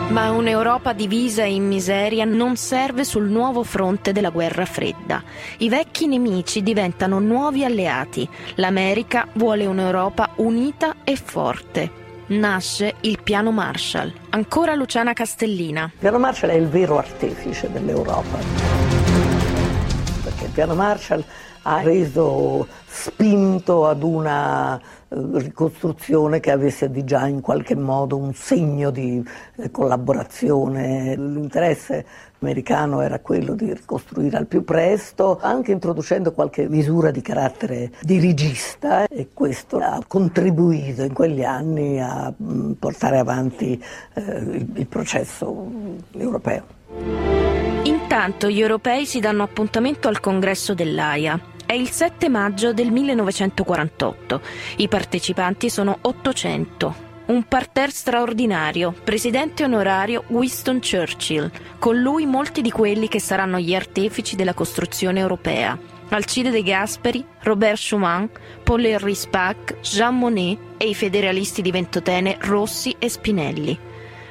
Ma 0.09 0.31
un'Europa 0.31 0.93
divisa 0.93 1.43
e 1.43 1.53
in 1.53 1.67
miseria 1.67 2.25
non 2.25 2.55
serve 2.55 3.03
sul 3.03 3.27
nuovo 3.27 3.63
fronte 3.63 4.11
della 4.11 4.29
guerra 4.29 4.65
fredda. 4.65 5.21
I 5.57 5.67
vecchi 5.67 6.07
nemici 6.07 6.61
diventano 6.63 7.19
nuovi 7.19 7.65
alleati. 7.65 8.27
L'America 8.55 9.27
vuole 9.33 9.65
un'Europa 9.65 10.29
unita 10.35 10.97
e 11.03 11.15
forte. 11.15 12.03
Nasce 12.27 12.95
il 13.01 13.19
piano 13.23 13.51
Marshall. 13.51 14.13
Ancora 14.29 14.73
Luciana 14.75 15.13
Castellina. 15.13 15.83
Il 15.91 15.99
piano 15.99 16.19
Marshall 16.19 16.51
è 16.51 16.55
il 16.55 16.67
vero 16.67 16.97
artefice 16.97 17.69
dell'Europa. 17.71 18.37
Perché 20.23 20.45
il 20.45 20.51
piano 20.51 20.75
Marshall 20.75 21.23
ha 21.67 21.81
reso 21.81 22.67
spinto 22.85 23.87
ad 23.87 24.03
una 24.03 24.77
eh, 24.77 24.81
ricostruzione 25.09 26.39
che 26.39 26.51
avesse 26.51 26.91
di 26.91 27.03
già 27.03 27.27
in 27.27 27.41
qualche 27.41 27.75
modo 27.75 28.17
un 28.17 28.33
segno 28.33 28.91
di 28.91 29.23
eh, 29.57 29.71
collaborazione. 29.71 31.15
L'interesse 31.15 32.05
americano 32.39 33.01
era 33.01 33.19
quello 33.19 33.55
di 33.55 33.73
ricostruire 33.73 34.37
al 34.37 34.45
più 34.45 34.63
presto, 34.63 35.39
anche 35.41 35.71
introducendo 35.71 36.33
qualche 36.33 36.69
misura 36.69 37.09
di 37.09 37.21
carattere 37.21 37.91
dirigista 38.01 39.07
e 39.07 39.29
questo 39.33 39.77
ha 39.77 40.03
contribuito 40.07 41.01
in 41.01 41.13
quegli 41.13 41.43
anni 41.43 41.99
a 41.99 42.31
mm, 42.31 42.73
portare 42.73 43.17
avanti 43.17 43.83
eh, 44.13 44.21
il, 44.21 44.67
il 44.75 44.87
processo 44.87 45.71
europeo. 46.11 46.63
Intanto 47.85 48.49
gli 48.49 48.61
europei 48.61 49.07
si 49.07 49.19
danno 49.19 49.41
appuntamento 49.41 50.07
al 50.07 50.19
congresso 50.19 50.75
dell'AIA 50.75 51.53
è 51.65 51.73
il 51.73 51.89
7 51.89 52.29
maggio 52.29 52.73
del 52.73 52.91
1948. 52.91 54.41
I 54.77 54.87
partecipanti 54.87 55.69
sono 55.69 55.97
800. 56.01 57.03
Un 57.25 57.43
parterre 57.43 57.91
straordinario, 57.91 58.93
presidente 59.03 59.63
onorario 59.63 60.25
Winston 60.27 60.79
Churchill, 60.79 61.49
con 61.79 61.99
lui 61.99 62.27
molti 62.27 62.61
di 62.61 62.69
quelli 62.69 63.07
che 63.07 63.19
saranno 63.19 63.57
gli 63.57 63.73
artefici 63.73 64.35
della 64.35 64.53
costruzione 64.53 65.19
europea. 65.19 65.77
Alcide 66.09 66.51
De 66.51 66.61
Gasperi, 66.61 67.25
Robert 67.41 67.77
Schumann, 67.77 68.25
Paul 68.63 68.85
Henri 68.85 69.15
Spack, 69.15 69.79
Jean 69.81 70.19
Monnet 70.19 70.59
e 70.77 70.87
i 70.87 70.93
federalisti 70.93 71.63
di 71.63 71.71
Ventotene 71.71 72.37
Rossi 72.41 72.95
e 72.99 73.09
Spinelli. 73.09 73.77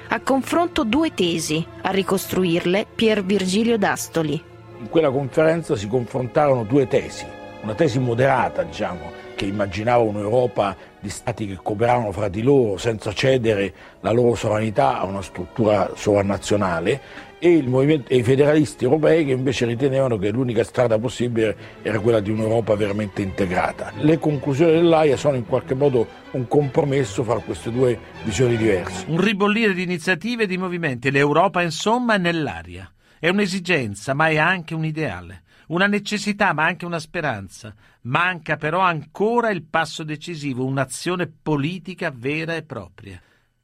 A 0.09 0.21
confronto 0.21 0.85
due 0.85 1.13
tesi, 1.13 1.67
a 1.83 1.91
ricostruirle 1.91 2.87
Pier 2.95 3.25
Virgilio 3.25 3.77
D'Astoli. 3.77 4.53
In 4.85 4.91
quella 4.91 5.11
conferenza 5.11 5.77
si 5.77 5.89
confrontarono 5.89 6.63
due 6.63 6.87
tesi, 6.87 7.25
una 7.63 7.73
tesi 7.73 7.99
moderata, 7.99 8.63
diciamo, 8.65 9.11
che 9.35 9.47
immaginava 9.47 10.03
un'Europa 10.03 10.77
di 11.01 11.09
stati 11.09 11.47
che 11.47 11.57
cooperavano 11.57 12.13
fra 12.13 12.29
di 12.29 12.43
loro 12.43 12.77
senza 12.77 13.11
cedere 13.15 13.73
la 14.01 14.11
loro 14.11 14.35
sovranità 14.35 15.01
a 15.01 15.05
una 15.07 15.23
struttura 15.23 15.91
sovranazionale 15.95 17.01
e, 17.39 17.65
e, 17.65 18.17
i 18.17 18.23
federalisti 18.23 18.85
europei 18.85 19.25
che 19.25 19.33
invece 19.33 19.65
ritenevano 19.65 20.19
che 20.19 20.29
l'unica 20.29 20.63
strada 20.65 20.99
possibile 20.99 21.57
era 21.81 21.99
quella 21.99 22.21
di 22.21 22.31
un'Europa 22.31 22.75
veramente 22.75 23.23
integrata. 23.23 23.91
Le 23.97 24.19
conclusioni 24.19 24.73
dell'AIA 24.73 25.17
sono 25.17 25.37
in 25.37 25.47
qualche 25.47 25.73
modo 25.73 26.07
un 26.33 26.47
compromesso 26.47 27.25
fra 27.25 27.39
queste 27.39 27.73
due 27.73 27.99
visioni 28.23 28.59
diverse. 28.59 29.07
Un 29.09 29.19
ribollire 29.19 29.73
di 29.73 29.83
iniziative 29.83 30.43
e 30.43 30.47
di 30.47 30.59
movimenti. 30.59 31.11
L'Europa 31.11 31.63
insomma 31.63 32.17
è 32.17 32.19
nell'aria. 32.19 32.94
È 33.25 33.31
un'esigenza, 33.31 34.13
ma 34.13 34.29
è 34.29 34.37
anche 34.37 34.75
un 34.75 34.85
ideale. 34.85 35.45
Una 35.69 35.87
necessità, 35.87 36.53
ma 36.53 36.67
anche 36.67 36.85
una 36.85 36.99
speranza. 36.99 37.75
Manca 38.03 38.57
però 38.57 38.81
ancora 38.81 39.49
il 39.49 39.63
passo 39.63 40.05
decisivo, 40.05 40.67
un'azione 40.67 41.33
politica 41.43 42.13
vera 42.15 42.55
e 42.55 42.65
propria. 42.65 43.19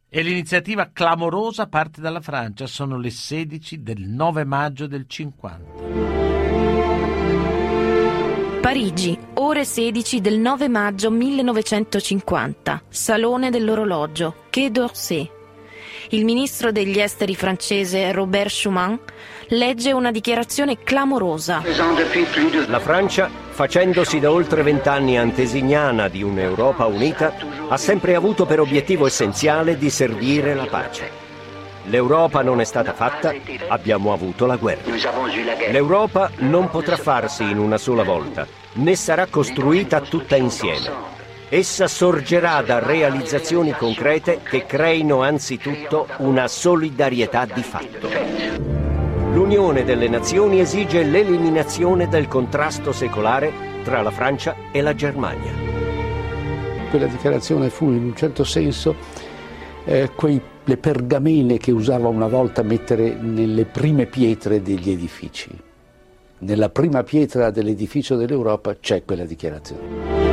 E 0.08 0.22
l'iniziativa 0.22 0.88
clamorosa 0.90 1.66
parte 1.66 2.00
dalla 2.00 2.22
Francia, 2.22 2.66
sono 2.66 2.96
le 2.96 3.10
16 3.10 3.82
del 3.82 4.00
9 4.00 4.44
maggio 4.44 4.86
del 4.86 5.04
50. 5.06 5.82
Parigi, 8.62 9.18
ore 9.34 9.66
16 9.66 10.22
del 10.22 10.38
9 10.38 10.68
maggio 10.68 11.10
1950, 11.10 12.84
Salone 12.88 13.50
dell'orologio, 13.50 14.44
Quai 14.50 14.70
d'Orsay. 14.70 15.30
Il 16.12 16.24
ministro 16.24 16.72
degli 16.72 16.98
esteri 16.98 17.36
francese 17.36 18.10
Robert 18.10 18.48
Schuman 18.48 18.98
legge 19.50 19.90
una 19.92 20.12
dichiarazione 20.12 20.82
clamorosa. 20.82 21.62
La 22.66 22.78
Francia, 22.78 23.28
facendosi 23.50 24.20
da 24.20 24.30
oltre 24.30 24.62
vent'anni 24.62 25.18
antesignana 25.18 26.08
di 26.08 26.22
un'Europa 26.22 26.86
unita, 26.86 27.34
ha 27.68 27.76
sempre 27.76 28.14
avuto 28.14 28.46
per 28.46 28.60
obiettivo 28.60 29.06
essenziale 29.06 29.76
di 29.76 29.90
servire 29.90 30.54
la 30.54 30.66
pace. 30.66 31.28
L'Europa 31.86 32.42
non 32.42 32.60
è 32.60 32.64
stata 32.64 32.92
fatta, 32.92 33.34
abbiamo 33.68 34.12
avuto 34.12 34.46
la 34.46 34.56
guerra. 34.56 34.92
L'Europa 35.70 36.30
non 36.38 36.70
potrà 36.70 36.96
farsi 36.96 37.42
in 37.42 37.58
una 37.58 37.78
sola 37.78 38.04
volta, 38.04 38.46
né 38.74 38.94
sarà 38.94 39.26
costruita 39.26 40.00
tutta 40.00 40.36
insieme. 40.36 41.08
Essa 41.48 41.88
sorgerà 41.88 42.62
da 42.62 42.78
realizzazioni 42.78 43.72
concrete 43.72 44.40
che 44.48 44.66
creino 44.66 45.22
anzitutto 45.22 46.06
una 46.18 46.46
solidarietà 46.46 47.46
di 47.46 47.62
fatto. 47.62 48.78
L'Unione 49.32 49.84
delle 49.84 50.08
Nazioni 50.08 50.58
esige 50.58 51.04
l'eliminazione 51.04 52.08
del 52.08 52.26
contrasto 52.26 52.92
secolare 52.92 53.52
tra 53.84 54.02
la 54.02 54.10
Francia 54.10 54.56
e 54.72 54.80
la 54.80 54.94
Germania. 54.94 55.52
Quella 56.90 57.06
dichiarazione 57.06 57.70
fu 57.70 57.86
in 57.86 58.02
un 58.02 58.16
certo 58.16 58.42
senso 58.42 58.96
eh, 59.84 60.10
quei, 60.16 60.40
le 60.64 60.76
pergamene 60.76 61.58
che 61.58 61.70
usava 61.70 62.08
una 62.08 62.26
volta 62.26 62.62
mettere 62.62 63.14
nelle 63.14 63.66
prime 63.66 64.06
pietre 64.06 64.62
degli 64.62 64.90
edifici. 64.90 65.50
Nella 66.38 66.68
prima 66.68 67.04
pietra 67.04 67.50
dell'edificio 67.50 68.16
dell'Europa 68.16 68.76
c'è 68.78 69.04
quella 69.04 69.24
dichiarazione 69.24 70.30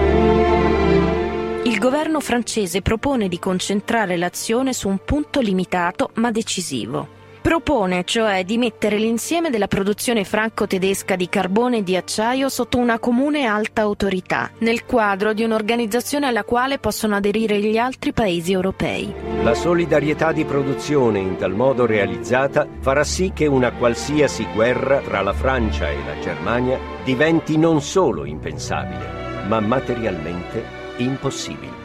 il 1.67 1.79
governo 1.79 2.21
francese 2.21 2.81
propone 2.81 3.27
di 3.27 3.39
concentrare 3.39 4.15
l'azione 4.15 4.71
su 4.71 4.87
un 4.87 4.99
punto 5.03 5.41
limitato 5.41 6.11
ma 6.13 6.31
decisivo. 6.31 7.16
Propone 7.47 8.03
cioè 8.03 8.43
di 8.43 8.57
mettere 8.57 8.97
l'insieme 8.97 9.49
della 9.49 9.67
produzione 9.67 10.25
franco-tedesca 10.25 11.15
di 11.15 11.29
carbone 11.29 11.77
e 11.77 11.83
di 11.83 11.95
acciaio 11.95 12.49
sotto 12.49 12.77
una 12.77 12.99
comune 12.99 13.45
alta 13.45 13.83
autorità, 13.83 14.51
nel 14.57 14.83
quadro 14.83 15.31
di 15.31 15.45
un'organizzazione 15.45 16.27
alla 16.27 16.43
quale 16.43 16.77
possono 16.77 17.15
aderire 17.15 17.57
gli 17.62 17.77
altri 17.77 18.12
paesi 18.12 18.51
europei. 18.51 19.13
La 19.43 19.53
solidarietà 19.53 20.33
di 20.33 20.43
produzione 20.43 21.19
in 21.19 21.38
tal 21.38 21.53
modo 21.53 21.86
realizzata 21.86 22.67
farà 22.81 23.05
sì 23.05 23.31
che 23.33 23.45
una 23.45 23.71
qualsiasi 23.71 24.45
guerra 24.53 24.99
tra 24.99 25.21
la 25.21 25.31
Francia 25.31 25.89
e 25.89 25.99
la 26.05 26.19
Germania 26.19 26.77
diventi 27.05 27.57
non 27.57 27.81
solo 27.81 28.25
impensabile, 28.25 29.45
ma 29.47 29.62
materialmente 29.62 30.65
impossibili. 30.97 31.76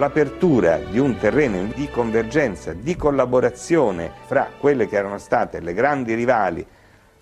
L'apertura 0.00 0.78
di 0.78 0.98
un 0.98 1.18
terreno 1.18 1.70
di 1.74 1.86
convergenza, 1.90 2.72
di 2.72 2.96
collaborazione 2.96 4.10
fra 4.24 4.48
quelle 4.58 4.88
che 4.88 4.96
erano 4.96 5.18
state 5.18 5.60
le 5.60 5.74
grandi 5.74 6.14
rivali 6.14 6.66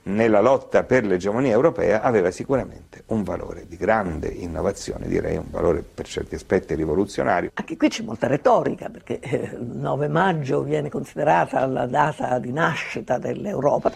nella 0.05 0.41
lotta 0.41 0.85
per 0.85 1.05
l'egemonia 1.05 1.51
europea 1.51 2.03
aveva 2.03 2.31
sicuramente 2.31 3.03
un 3.07 3.25
valore 3.25 3.67
di 3.67 3.77
grande 3.77 4.29
innovazione, 4.29 5.09
direi 5.09 5.37
un 5.37 5.47
valore 5.51 5.83
per 5.83 6.07
certi 6.07 6.37
aspetti 6.37 6.77
rivoluzionario. 6.77 7.51
Anche 7.55 7.77
qui 7.77 7.89
c'è 7.89 8.05
molta 8.05 8.29
retorica 8.29 8.89
perché 8.89 9.19
eh, 9.19 9.57
il 9.61 9.77
9 9.77 10.07
maggio 10.07 10.63
viene 10.63 10.89
considerata 10.89 11.67
la 11.67 11.87
data 11.87 12.39
di 12.39 12.53
nascita 12.53 13.19
dell'Europa. 13.19 13.91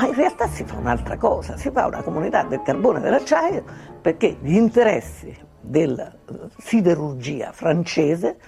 Ma 0.00 0.06
in 0.06 0.14
realtà 0.14 0.48
si 0.48 0.64
fa 0.64 0.78
un'altra 0.78 1.18
cosa, 1.18 1.58
si 1.58 1.70
fa 1.70 1.86
una 1.86 2.00
comunità 2.02 2.42
del 2.44 2.62
carbone 2.62 3.00
e 3.00 3.02
dell'acciaio 3.02 3.62
perché 4.00 4.38
gli 4.40 4.54
interessi 4.54 5.36
della 5.60 6.10
siderurgia 6.56 7.52
francese, 7.52 8.38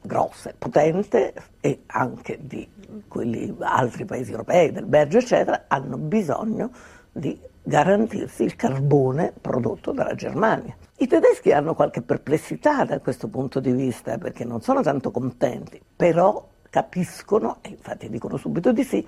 grossa 0.00 0.48
e 0.48 0.54
potente, 0.56 1.34
e 1.60 1.82
anche 1.88 2.38
di 2.40 2.66
quelli 3.08 3.54
altri 3.60 4.06
paesi 4.06 4.30
europei, 4.30 4.72
del 4.72 4.86
Belgio, 4.86 5.18
eccetera, 5.18 5.64
hanno 5.68 5.98
bisogno 5.98 6.70
di 7.12 7.38
garantirsi 7.62 8.44
il 8.44 8.56
carbone 8.56 9.34
prodotto 9.38 9.92
dalla 9.92 10.14
Germania. 10.14 10.74
I 10.96 11.06
tedeschi 11.06 11.52
hanno 11.52 11.74
qualche 11.74 12.00
perplessità 12.00 12.86
da 12.86 13.00
questo 13.00 13.28
punto 13.28 13.60
di 13.60 13.72
vista 13.72 14.16
perché 14.16 14.46
non 14.46 14.62
sono 14.62 14.80
tanto 14.80 15.10
contenti, 15.10 15.78
però 15.94 16.54
capiscono, 16.70 17.58
e 17.60 17.68
infatti 17.68 18.08
dicono 18.08 18.36
subito 18.36 18.72
di 18.72 18.82
sì, 18.82 19.06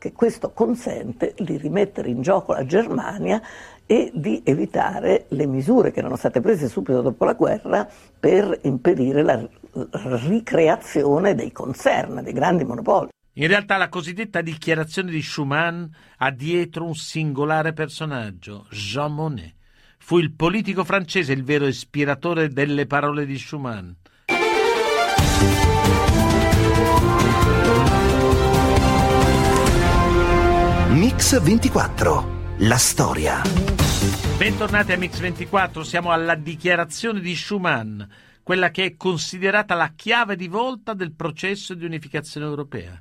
che 0.00 0.12
questo 0.12 0.52
consente 0.52 1.34
di 1.38 1.58
rimettere 1.58 2.08
in 2.08 2.22
gioco 2.22 2.54
la 2.54 2.64
Germania 2.64 3.40
e 3.84 4.10
di 4.14 4.40
evitare 4.44 5.26
le 5.28 5.46
misure 5.46 5.92
che 5.92 5.98
erano 5.98 6.16
state 6.16 6.40
prese 6.40 6.68
subito 6.68 7.02
dopo 7.02 7.24
la 7.26 7.34
guerra 7.34 7.86
per 8.18 8.60
impedire 8.62 9.22
la 9.22 9.46
ricreazione 10.26 11.34
dei 11.34 11.52
concern, 11.52 12.22
dei 12.22 12.32
grandi 12.32 12.64
monopoli. 12.64 13.10
In 13.34 13.46
realtà 13.46 13.76
la 13.76 13.88
cosiddetta 13.88 14.40
dichiarazione 14.40 15.10
di 15.10 15.20
Schuman 15.20 15.88
ha 16.16 16.30
dietro 16.30 16.86
un 16.86 16.94
singolare 16.94 17.72
personaggio, 17.72 18.66
Jean 18.70 19.12
Monnet. 19.12 19.54
Fu 19.98 20.18
il 20.18 20.32
politico 20.32 20.82
francese 20.82 21.32
il 21.32 21.44
vero 21.44 21.66
ispiratore 21.66 22.48
delle 22.48 22.86
parole 22.86 23.26
di 23.26 23.38
Schuman. 23.38 23.94
Mix 31.20 31.38
24 31.38 32.56
la 32.60 32.78
storia. 32.78 33.42
Bentornati 34.38 34.92
a 34.92 34.96
Mix24, 34.96 35.82
siamo 35.82 36.12
alla 36.12 36.34
dichiarazione 36.34 37.20
di 37.20 37.36
Schuman, 37.36 38.08
quella 38.42 38.70
che 38.70 38.86
è 38.86 38.96
considerata 38.96 39.74
la 39.74 39.92
chiave 39.94 40.34
di 40.34 40.48
volta 40.48 40.94
del 40.94 41.12
processo 41.12 41.74
di 41.74 41.84
unificazione 41.84 42.46
europea. 42.46 42.98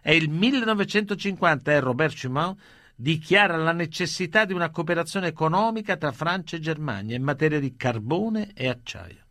È 0.00 0.12
il 0.12 0.30
1950 0.30 1.72
e 1.72 1.80
Robert 1.80 2.16
Schuman 2.16 2.54
dichiara 2.94 3.56
la 3.56 3.72
necessità 3.72 4.44
di 4.44 4.52
una 4.52 4.70
cooperazione 4.70 5.26
economica 5.26 5.96
tra 5.96 6.12
Francia 6.12 6.54
e 6.54 6.60
Germania 6.60 7.16
in 7.16 7.24
materia 7.24 7.58
di 7.58 7.74
carbone 7.74 8.52
e 8.54 8.68
acciaio. 8.68 9.27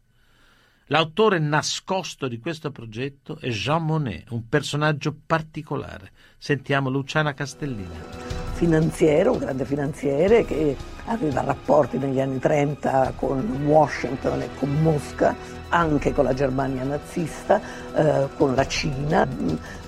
L'autore 0.89 1.37
nascosto 1.39 2.29
di 2.29 2.39
questo 2.39 2.71
progetto 2.71 3.37
è 3.41 3.49
Jean 3.49 3.83
Monnet, 3.83 4.29
un 4.31 4.47
personaggio 4.47 5.13
particolare. 5.25 6.11
Sentiamo 6.37 6.89
Luciana 6.89 7.33
Castellina 7.33 8.37
finanziere, 8.57 9.29
un 9.29 9.37
grande 9.37 9.65
finanziere 9.65 10.43
che 10.43 10.75
aveva 11.05 11.41
rapporti 11.41 11.99
negli 11.99 12.19
anni 12.19 12.39
30 12.39 13.13
con 13.15 13.39
Washington 13.65 14.41
e 14.41 14.49
con 14.57 14.81
Mosca, 14.81 15.35
anche 15.69 16.11
con 16.11 16.23
la 16.23 16.33
Germania 16.33 16.83
nazista, 16.83 17.61
eh, 17.93 18.27
con 18.35 18.55
la 18.55 18.65
Cina. 18.65 19.27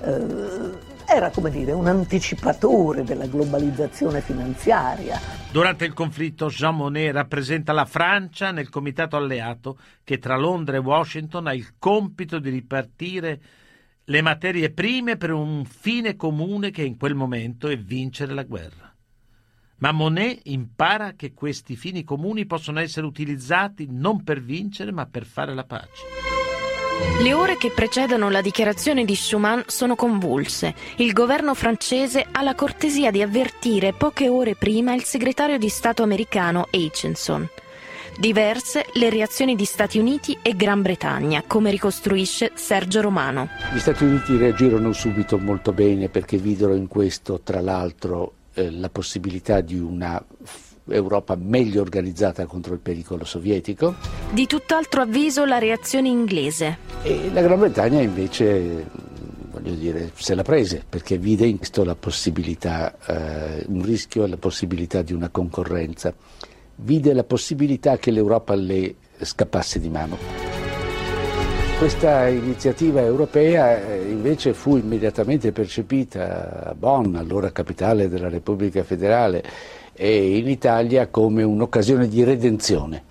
Eh, 0.04 0.89
era 1.12 1.32
come 1.32 1.50
dire 1.50 1.72
un 1.72 1.88
anticipatore 1.88 3.04
della 3.04 3.26
globalizzazione 3.26 4.22
finanziaria. 4.22 5.20
Durante 5.52 5.86
il 5.86 5.94
conflitto 5.94 6.48
Jean 6.48 6.76
Monnet 6.76 7.14
rappresenta 7.14 7.74
la 7.74 7.86
Francia 7.86 8.52
nel 8.52 8.70
comitato 8.70 9.18
alleato 9.18 9.80
che 10.04 10.20
tra 10.20 10.38
Londra 10.38 10.76
e 10.76 10.80
Washington 10.80 11.48
ha 11.48 11.54
il 11.54 11.74
compito 11.80 12.38
di 12.38 12.50
ripartire 12.50 13.42
le 14.04 14.22
materie 14.22 14.72
prime 14.72 15.18
per 15.18 15.32
un 15.32 15.66
fine 15.66 16.16
comune 16.16 16.72
che 16.72 16.84
in 16.84 16.98
quel 16.98 17.16
momento 17.16 17.68
è 17.68 17.78
vincere 17.78 18.34
la 18.34 18.44
guerra. 18.44 18.94
Ma 19.78 19.92
Monet 19.92 20.42
impara 20.44 21.14
che 21.14 21.34
questi 21.34 21.76
fini 21.76 22.04
comuni 22.04 22.46
possono 22.46 22.80
essere 22.80 23.06
utilizzati 23.06 23.88
non 23.90 24.24
per 24.24 24.42
vincere 24.42 24.92
ma 24.92 25.06
per 25.06 25.26
fare 25.26 25.54
la 25.54 25.64
pace. 25.64 26.39
Le 27.22 27.34
ore 27.34 27.58
che 27.58 27.72
precedono 27.72 28.30
la 28.30 28.42
dichiarazione 28.42 29.04
di 29.04 29.16
Schuman 29.16 29.64
sono 29.68 29.96
convulse. 29.96 30.74
Il 30.98 31.14
governo 31.14 31.54
francese 31.54 32.26
ha 32.32 32.42
la 32.42 32.56
cortesia 32.56 33.12
di 33.12 33.22
avvertire 33.22 33.94
poche 33.94 34.30
ore 34.30 34.56
prima 34.56 34.94
il 34.94 35.04
segretario 35.04 35.58
di 35.58 35.70
Stato 35.70 36.04
americano 36.04 36.68
Aitchison. 36.72 37.48
Diverse 38.18 38.86
le 38.94 39.10
reazioni 39.10 39.56
di 39.56 39.66
Stati 39.66 39.98
Uniti 39.98 40.38
e 40.42 40.56
Gran 40.56 40.82
Bretagna, 40.82 41.44
come 41.46 41.72
ricostruisce 41.72 42.52
Sergio 42.56 43.02
Romano. 43.02 43.50
Gli 43.74 43.80
Stati 43.80 44.04
Uniti 44.04 44.36
reagirono 44.38 44.92
subito 44.92 45.38
molto 45.38 45.72
bene 45.72 46.10
perché 46.10 46.38
videro 46.38 46.74
in 46.74 46.88
questo, 46.88 47.40
tra 47.42 47.62
l'altro, 47.62 48.34
eh, 48.54 48.72
la 48.72 48.90
possibilità 48.90 49.62
di 49.62 49.78
una 49.78 50.22
Europa 50.92 51.36
meglio 51.36 51.82
organizzata 51.82 52.46
contro 52.46 52.74
il 52.74 52.80
pericolo 52.80 53.26
sovietico. 53.26 53.96
Di 54.32 54.48
tutt'altro 54.48 55.02
avviso 55.02 55.46
la 55.46 55.58
reazione 55.58 56.10
inglese. 56.10 56.89
E 57.02 57.32
la 57.32 57.42
Gran 57.42 57.60
Bretagna 57.60 58.02
invece 58.02 58.86
voglio 59.52 59.74
dire, 59.74 60.12
se 60.16 60.36
la 60.36 60.44
prese 60.44 60.84
perché 60.88 61.18
vide 61.18 61.46
in 61.46 61.58
questo 61.58 61.84
la 61.84 61.96
possibilità, 61.96 62.96
eh, 63.06 63.66
un 63.68 63.84
rischio 63.84 64.24
e 64.24 64.28
la 64.28 64.38
possibilità 64.38 65.02
di 65.02 65.14
una 65.14 65.30
concorrenza. 65.30 66.14
Vide 66.76 67.14
la 67.14 67.24
possibilità 67.24 67.98
che 67.98 68.12
l'Europa 68.12 68.56
le 68.56 68.96
scappasse 69.22 69.80
di 69.80 69.90
mano. 69.90 70.18
Questa 71.78 72.28
iniziativa 72.28 73.02
europea 73.02 73.82
eh, 73.82 74.10
invece 74.10 74.54
fu 74.54 74.78
immediatamente 74.78 75.52
percepita 75.52 76.68
a 76.68 76.76
Bonn, 76.76 77.16
allora 77.16 77.52
capitale 77.52 78.10
della 78.10 78.30
Repubblica 78.30 78.84
Federale, 78.84 79.44
e 79.94 80.38
in 80.38 80.48
Italia 80.48 81.08
come 81.08 81.44
un'occasione 81.44 82.08
di 82.08 82.24
redenzione. 82.24 83.04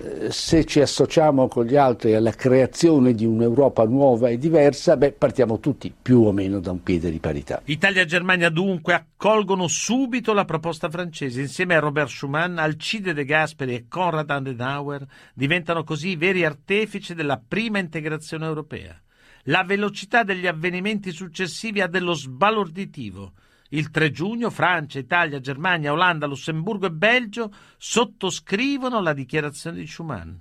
Eh, 0.00 0.30
se 0.30 0.64
ci 0.64 0.80
associamo 0.80 1.48
con 1.48 1.64
gli 1.64 1.74
altri 1.74 2.14
alla 2.14 2.30
creazione 2.30 3.14
di 3.14 3.24
un'Europa 3.24 3.84
nuova 3.84 4.28
e 4.28 4.38
diversa, 4.38 4.96
beh, 4.96 5.12
partiamo 5.12 5.58
tutti 5.58 5.92
più 6.00 6.20
o 6.20 6.32
meno 6.32 6.60
da 6.60 6.70
un 6.70 6.82
piede 6.82 7.10
di 7.10 7.18
parità. 7.18 7.60
Italia 7.64 8.02
e 8.02 8.06
Germania 8.06 8.48
dunque 8.48 8.94
accolgono 8.94 9.66
subito 9.66 10.32
la 10.32 10.44
proposta 10.44 10.88
francese. 10.88 11.40
Insieme 11.40 11.74
a 11.74 11.80
Robert 11.80 12.08
Schuman, 12.08 12.58
Alcide 12.58 13.12
De 13.12 13.24
Gasperi 13.24 13.74
e 13.74 13.86
Konrad 13.88 14.30
Adenauer 14.30 15.04
diventano 15.34 15.82
così 15.82 16.10
i 16.10 16.16
veri 16.16 16.44
artefici 16.44 17.14
della 17.14 17.40
prima 17.46 17.78
integrazione 17.78 18.46
europea. 18.46 19.00
La 19.44 19.64
velocità 19.64 20.22
degli 20.22 20.46
avvenimenti 20.46 21.10
successivi 21.10 21.80
ha 21.80 21.86
dello 21.88 22.12
sbalorditivo. 22.12 23.32
Il 23.70 23.90
3 23.90 24.10
giugno 24.10 24.48
Francia, 24.48 24.98
Italia, 24.98 25.40
Germania, 25.40 25.92
Olanda, 25.92 26.24
Lussemburgo 26.24 26.86
e 26.86 26.90
Belgio 26.90 27.52
sottoscrivono 27.76 29.02
la 29.02 29.12
dichiarazione 29.12 29.80
di 29.80 29.86
Schuman. 29.86 30.40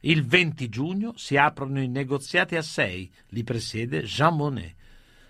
Il 0.00 0.26
20 0.26 0.68
giugno 0.68 1.12
si 1.14 1.36
aprono 1.36 1.80
i 1.80 1.86
negoziati 1.86 2.56
a 2.56 2.62
sei, 2.62 3.08
li 3.28 3.44
presiede 3.44 4.02
Jean 4.02 4.34
Monnet. 4.34 4.74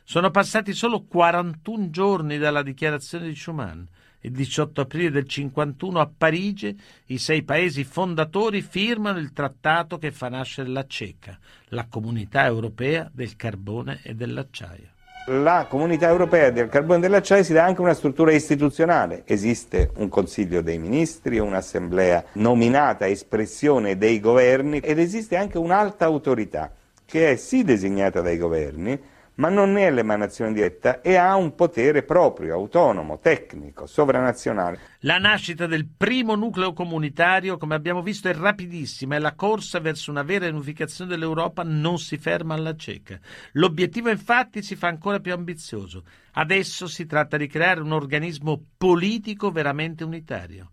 Sono 0.04 0.30
passati 0.30 0.72
solo 0.72 1.04
41 1.04 1.90
giorni 1.90 2.38
dalla 2.38 2.62
dichiarazione 2.62 3.28
di 3.28 3.37
Schuman. 3.37 3.87
Il 4.20 4.33
18 4.33 4.80
aprile 4.80 5.11
del 5.11 5.28
51 5.28 6.00
a 6.00 6.11
Parigi 6.16 6.74
i 7.09 7.18
sei 7.18 7.42
paesi 7.42 7.85
fondatori 7.85 8.62
firmano 8.62 9.18
il 9.18 9.35
trattato 9.35 9.98
che 9.98 10.12
fa 10.12 10.30
nascere 10.30 10.70
la 10.70 10.87
CECA, 10.87 11.38
la 11.68 11.87
comunità 11.88 12.46
europea 12.46 13.11
del 13.12 13.37
carbone 13.37 14.00
e 14.02 14.14
dell'acciaio 14.14 14.93
la 15.26 15.66
comunità 15.68 16.08
europea 16.08 16.50
del 16.50 16.68
carbone 16.68 16.98
e 16.98 17.02
dell'acciaio 17.02 17.42
si 17.42 17.54
dà 17.54 17.64
anche 17.64 17.80
una 17.80 17.94
struttura 17.94 18.32
istituzionale. 18.32 19.22
Esiste 19.24 19.90
un 19.96 20.08
Consiglio 20.08 20.60
dei 20.60 20.78
Ministri, 20.78 21.38
un'assemblea 21.38 22.24
nominata 22.32 23.06
espressione 23.06 23.96
dei 23.96 24.20
governi 24.20 24.78
ed 24.80 24.98
esiste 24.98 25.37
anche 25.37 25.58
un'alta 25.58 26.04
autorità 26.04 26.70
che 27.06 27.30
è 27.30 27.37
sì 27.37 27.64
designata 27.64 28.20
dai 28.20 28.38
governi, 28.38 28.98
ma 29.36 29.48
non 29.48 29.76
è 29.76 29.90
l'emanazione 29.90 30.52
diretta 30.52 31.00
e 31.00 31.16
ha 31.16 31.34
un 31.34 31.54
potere 31.54 32.02
proprio, 32.04 32.54
autonomo, 32.54 33.18
tecnico, 33.18 33.86
sovranazionale. 33.86 34.78
La 35.00 35.18
nascita 35.18 35.66
del 35.66 35.86
primo 35.86 36.34
nucleo 36.34 36.72
comunitario, 36.72 37.56
come 37.56 37.74
abbiamo 37.74 38.02
visto, 38.02 38.28
è 38.28 38.34
rapidissima 38.34 39.16
e 39.16 39.18
la 39.18 39.34
corsa 39.34 39.80
verso 39.80 40.10
una 40.10 40.22
vera 40.22 40.48
unificazione 40.48 41.10
dell'Europa 41.10 41.62
non 41.64 41.98
si 41.98 42.16
ferma 42.16 42.54
alla 42.54 42.76
cieca. 42.76 43.18
L'obiettivo 43.52 44.08
infatti 44.08 44.62
si 44.62 44.76
fa 44.76 44.88
ancora 44.88 45.18
più 45.18 45.32
ambizioso. 45.32 46.04
Adesso 46.32 46.86
si 46.86 47.06
tratta 47.06 47.36
di 47.36 47.46
creare 47.46 47.80
un 47.80 47.92
organismo 47.92 48.60
politico 48.76 49.50
veramente 49.50 50.04
unitario. 50.04 50.70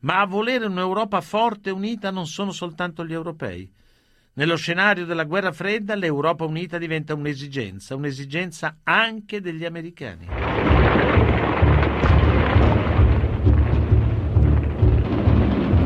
Ma 0.00 0.20
a 0.20 0.26
volere 0.26 0.66
un'Europa 0.66 1.20
forte 1.20 1.70
e 1.70 1.72
unita 1.72 2.10
non 2.10 2.26
sono 2.26 2.52
soltanto 2.52 3.04
gli 3.04 3.12
europei. 3.12 3.70
Nello 4.38 4.54
scenario 4.54 5.04
della 5.04 5.24
guerra 5.24 5.50
fredda 5.50 5.96
l'Europa 5.96 6.44
unita 6.44 6.78
diventa 6.78 7.12
un'esigenza, 7.12 7.96
un'esigenza 7.96 8.76
anche 8.84 9.40
degli 9.40 9.64
americani. 9.64 10.28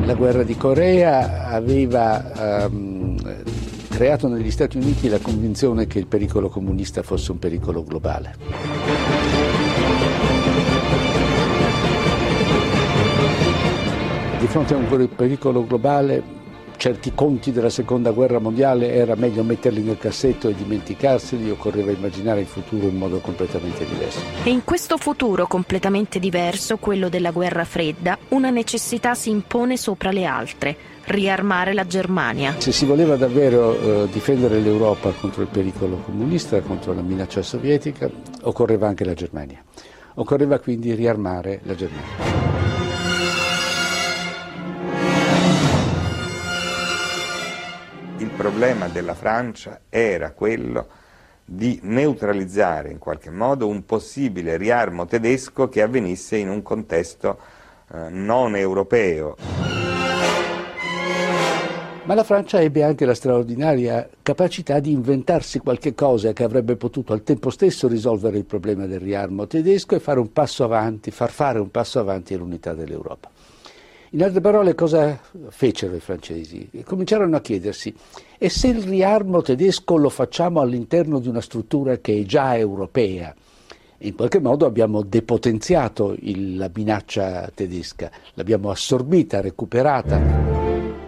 La 0.04 0.12
guerra 0.12 0.42
di 0.42 0.54
Corea 0.54 1.46
aveva 1.48 2.68
um, 2.70 3.16
creato 3.88 4.28
negli 4.28 4.50
Stati 4.50 4.76
Uniti 4.76 5.08
la 5.08 5.18
convinzione 5.20 5.86
che 5.86 5.98
il 5.98 6.06
pericolo 6.06 6.50
comunista 6.50 7.02
fosse 7.02 7.32
un 7.32 7.38
pericolo 7.38 7.82
globale. 7.82 8.36
Di 14.38 14.46
fronte 14.46 14.74
a 14.74 14.76
un 14.76 15.08
pericolo 15.16 15.64
globale 15.64 16.40
certi 16.82 17.12
conti 17.14 17.52
della 17.52 17.70
seconda 17.70 18.10
guerra 18.10 18.40
mondiale 18.40 18.92
era 18.92 19.14
meglio 19.14 19.44
metterli 19.44 19.82
nel 19.82 19.98
cassetto 19.98 20.48
e 20.48 20.54
dimenticarseli, 20.56 21.48
occorreva 21.48 21.92
immaginare 21.92 22.40
il 22.40 22.46
futuro 22.48 22.88
in 22.88 22.96
modo 22.96 23.20
completamente 23.20 23.86
diverso. 23.86 24.18
E 24.42 24.50
in 24.50 24.64
questo 24.64 24.96
futuro 24.96 25.46
completamente 25.46 26.18
diverso, 26.18 26.78
quello 26.78 27.08
della 27.08 27.30
guerra 27.30 27.64
fredda, 27.64 28.18
una 28.30 28.50
necessità 28.50 29.14
si 29.14 29.30
impone 29.30 29.76
sopra 29.76 30.10
le 30.10 30.24
altre, 30.24 30.76
riarmare 31.04 31.72
la 31.72 31.86
Germania. 31.86 32.56
Se 32.58 32.72
si 32.72 32.84
voleva 32.84 33.14
davvero 33.14 34.02
eh, 34.02 34.08
difendere 34.10 34.58
l'Europa 34.58 35.12
contro 35.12 35.42
il 35.42 35.48
pericolo 35.52 35.98
comunista, 35.98 36.60
contro 36.62 36.92
la 36.92 37.02
minaccia 37.02 37.42
sovietica, 37.42 38.10
occorreva 38.42 38.88
anche 38.88 39.04
la 39.04 39.14
Germania. 39.14 39.62
Occorreva 40.14 40.58
quindi 40.58 40.92
riarmare 40.94 41.60
la 41.62 41.76
Germania. 41.76 42.41
Problema 48.32 48.88
della 48.88 49.14
Francia 49.14 49.80
era 49.88 50.32
quello 50.32 50.86
di 51.44 51.80
neutralizzare 51.82 52.90
in 52.90 52.98
qualche 52.98 53.30
modo 53.30 53.68
un 53.68 53.84
possibile 53.84 54.56
riarmo 54.56 55.06
tedesco 55.06 55.68
che 55.68 55.82
avvenisse 55.82 56.36
in 56.36 56.48
un 56.48 56.62
contesto 56.62 57.38
eh, 57.92 58.08
non 58.10 58.56
europeo. 58.56 59.36
Ma 62.04 62.14
la 62.14 62.24
Francia 62.24 62.60
ebbe 62.60 62.82
anche 62.82 63.04
la 63.04 63.14
straordinaria 63.14 64.08
capacità 64.22 64.80
di 64.80 64.90
inventarsi 64.90 65.60
qualche 65.60 65.94
cosa 65.94 66.32
che 66.32 66.42
avrebbe 66.42 66.76
potuto 66.76 67.12
al 67.12 67.22
tempo 67.22 67.48
stesso 67.50 67.86
risolvere 67.86 68.38
il 68.38 68.44
problema 68.44 68.86
del 68.86 68.98
riarmo 68.98 69.46
tedesco 69.46 69.94
e 69.94 70.00
fare 70.00 70.18
un 70.18 70.32
passo 70.32 70.64
avanti, 70.64 71.10
far 71.10 71.30
fare 71.30 71.60
un 71.60 71.70
passo 71.70 72.00
avanti 72.00 72.34
all'unità 72.34 72.74
dell'Europa. 72.74 73.31
In 74.14 74.22
altre 74.22 74.42
parole, 74.42 74.74
cosa 74.74 75.18
fecero 75.48 75.96
i 75.96 76.00
francesi? 76.00 76.68
Cominciarono 76.84 77.34
a 77.34 77.40
chiedersi, 77.40 77.94
e 78.36 78.50
se 78.50 78.68
il 78.68 78.82
riarmo 78.82 79.40
tedesco 79.40 79.96
lo 79.96 80.10
facciamo 80.10 80.60
all'interno 80.60 81.18
di 81.18 81.28
una 81.28 81.40
struttura 81.40 81.96
che 81.96 82.20
è 82.20 82.22
già 82.24 82.54
europea? 82.54 83.34
In 84.00 84.14
qualche 84.14 84.38
modo 84.38 84.66
abbiamo 84.66 85.00
depotenziato 85.00 86.14
il, 86.20 86.58
la 86.58 86.70
minaccia 86.74 87.50
tedesca, 87.54 88.10
l'abbiamo 88.34 88.70
assorbita, 88.70 89.40
recuperata. 89.40 90.61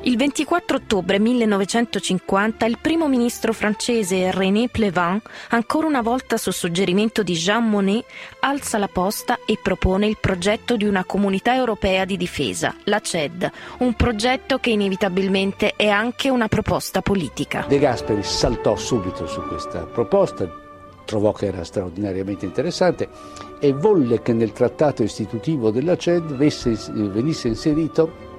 Il 0.07 0.19
24 0.19 0.77
ottobre 0.77 1.19
1950 1.19 2.67
il 2.67 2.77
primo 2.79 3.09
ministro 3.09 3.55
francese 3.55 4.31
René 4.31 4.69
Plevan, 4.69 5.19
ancora 5.49 5.87
una 5.87 6.03
volta 6.03 6.37
su 6.37 6.51
suggerimento 6.51 7.23
di 7.23 7.33
Jean 7.33 7.67
Monnet, 7.71 8.05
alza 8.40 8.77
la 8.77 8.88
posta 8.88 9.38
e 9.47 9.59
propone 9.62 10.07
il 10.07 10.19
progetto 10.21 10.77
di 10.77 10.85
una 10.85 11.07
comunità 11.07 11.55
europea 11.55 12.05
di 12.05 12.19
difesa, 12.19 12.75
la 12.85 13.01
CED, 13.01 13.51
un 13.79 13.95
progetto 13.95 14.59
che 14.59 14.69
inevitabilmente 14.69 15.73
è 15.75 15.88
anche 15.88 16.29
una 16.29 16.49
proposta 16.49 17.01
politica. 17.01 17.64
De 17.67 17.79
Gasperi 17.79 18.23
saltò 18.23 18.77
subito 18.77 19.27
su 19.27 19.40
questa 19.49 19.87
proposta, 19.87 20.47
trovò 21.07 21.33
che 21.33 21.47
era 21.47 21.64
straordinariamente 21.64 22.45
interessante 22.45 23.09
e 23.59 23.73
volle 23.73 24.21
che 24.21 24.35
nel 24.35 24.53
trattato 24.53 25.03
istitutivo 25.03 25.71
della 25.71 25.97
CED 25.97 26.35
venisse 26.35 27.49
inserito 27.49 28.33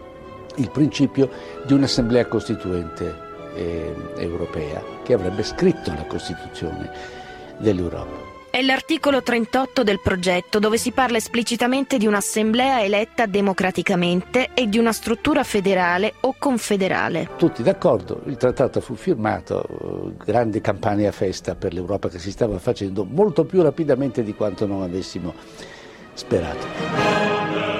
il 0.57 0.69
principio 0.71 1.29
di 1.65 1.73
un'assemblea 1.73 2.25
costituente 2.27 3.23
eh, 3.55 3.93
europea 4.17 4.83
che 5.03 5.13
avrebbe 5.13 5.43
scritto 5.43 5.91
la 5.91 6.05
Costituzione 6.05 6.91
dell'Europa. 7.57 8.33
È 8.55 8.61
l'articolo 8.61 9.21
38 9.21 9.83
del 9.83 9.99
progetto 9.99 10.59
dove 10.59 10.77
si 10.77 10.91
parla 10.91 11.17
esplicitamente 11.17 11.97
di 11.97 12.07
un'assemblea 12.07 12.81
eletta 12.81 13.25
democraticamente 13.25 14.51
e 14.53 14.69
di 14.69 14.77
una 14.77 14.93
struttura 14.93 15.43
federale 15.43 16.13
o 16.21 16.35
confederale. 16.39 17.31
Tutti 17.35 17.63
d'accordo, 17.63 18.21
il 18.27 18.37
trattato 18.37 18.79
fu 18.79 18.95
firmato, 18.95 20.13
grande 20.23 20.61
campagna 20.61 21.09
a 21.09 21.11
festa 21.11 21.55
per 21.55 21.73
l'Europa 21.73 22.07
che 22.07 22.17
si 22.17 22.31
stava 22.31 22.57
facendo 22.57 23.03
molto 23.03 23.43
più 23.43 23.61
rapidamente 23.61 24.23
di 24.23 24.33
quanto 24.33 24.65
non 24.65 24.83
avessimo 24.83 25.33
sperato. 26.13 27.74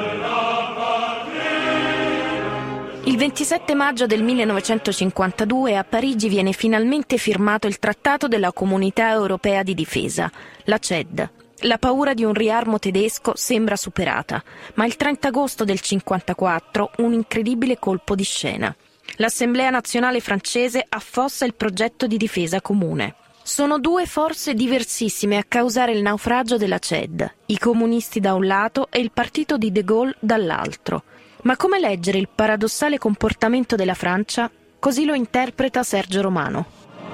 Il 3.07 3.17
27 3.17 3.75
maggio 3.75 4.07
del 4.07 4.23
1952 4.23 5.77
a 5.77 5.83
Parigi 5.83 6.27
viene 6.27 6.53
finalmente 6.53 7.17
firmato 7.17 7.67
il 7.67 7.77
Trattato 7.77 8.27
della 8.27 8.51
Comunità 8.51 9.11
Europea 9.11 9.61
di 9.61 9.75
Difesa, 9.75 10.31
la 10.63 10.79
CED. 10.79 11.29
La 11.59 11.77
paura 11.77 12.15
di 12.15 12.23
un 12.23 12.33
riarmo 12.33 12.79
tedesco 12.79 13.33
sembra 13.35 13.75
superata, 13.75 14.43
ma 14.73 14.87
il 14.87 14.95
30 14.95 15.27
agosto 15.27 15.63
del 15.63 15.79
1954 15.83 16.91
un 17.05 17.13
incredibile 17.13 17.77
colpo 17.77 18.15
di 18.15 18.23
scena. 18.23 18.75
L'Assemblea 19.17 19.69
nazionale 19.69 20.19
francese 20.19 20.83
affossa 20.89 21.45
il 21.45 21.53
progetto 21.53 22.07
di 22.07 22.17
difesa 22.17 22.59
comune. 22.59 23.13
Sono 23.43 23.77
due 23.77 24.07
forze 24.07 24.55
diversissime 24.55 25.37
a 25.37 25.45
causare 25.47 25.91
il 25.91 26.01
naufragio 26.01 26.57
della 26.57 26.79
CED, 26.79 27.33
i 27.45 27.59
comunisti 27.59 28.19
da 28.19 28.33
un 28.33 28.47
lato 28.47 28.87
e 28.89 28.99
il 28.99 29.11
partito 29.11 29.59
di 29.59 29.71
De 29.71 29.83
Gaulle 29.83 30.15
dall'altro. 30.19 31.03
Ma 31.45 31.57
come 31.57 31.79
leggere 31.79 32.17
il 32.17 32.27
paradossale 32.33 32.97
comportamento 32.97 33.75
della 33.75 33.93
Francia? 33.93 34.49
Così 34.79 35.05
lo 35.05 35.13
interpreta 35.13 35.83
Sergio 35.83 36.21
Romano. 36.21 36.65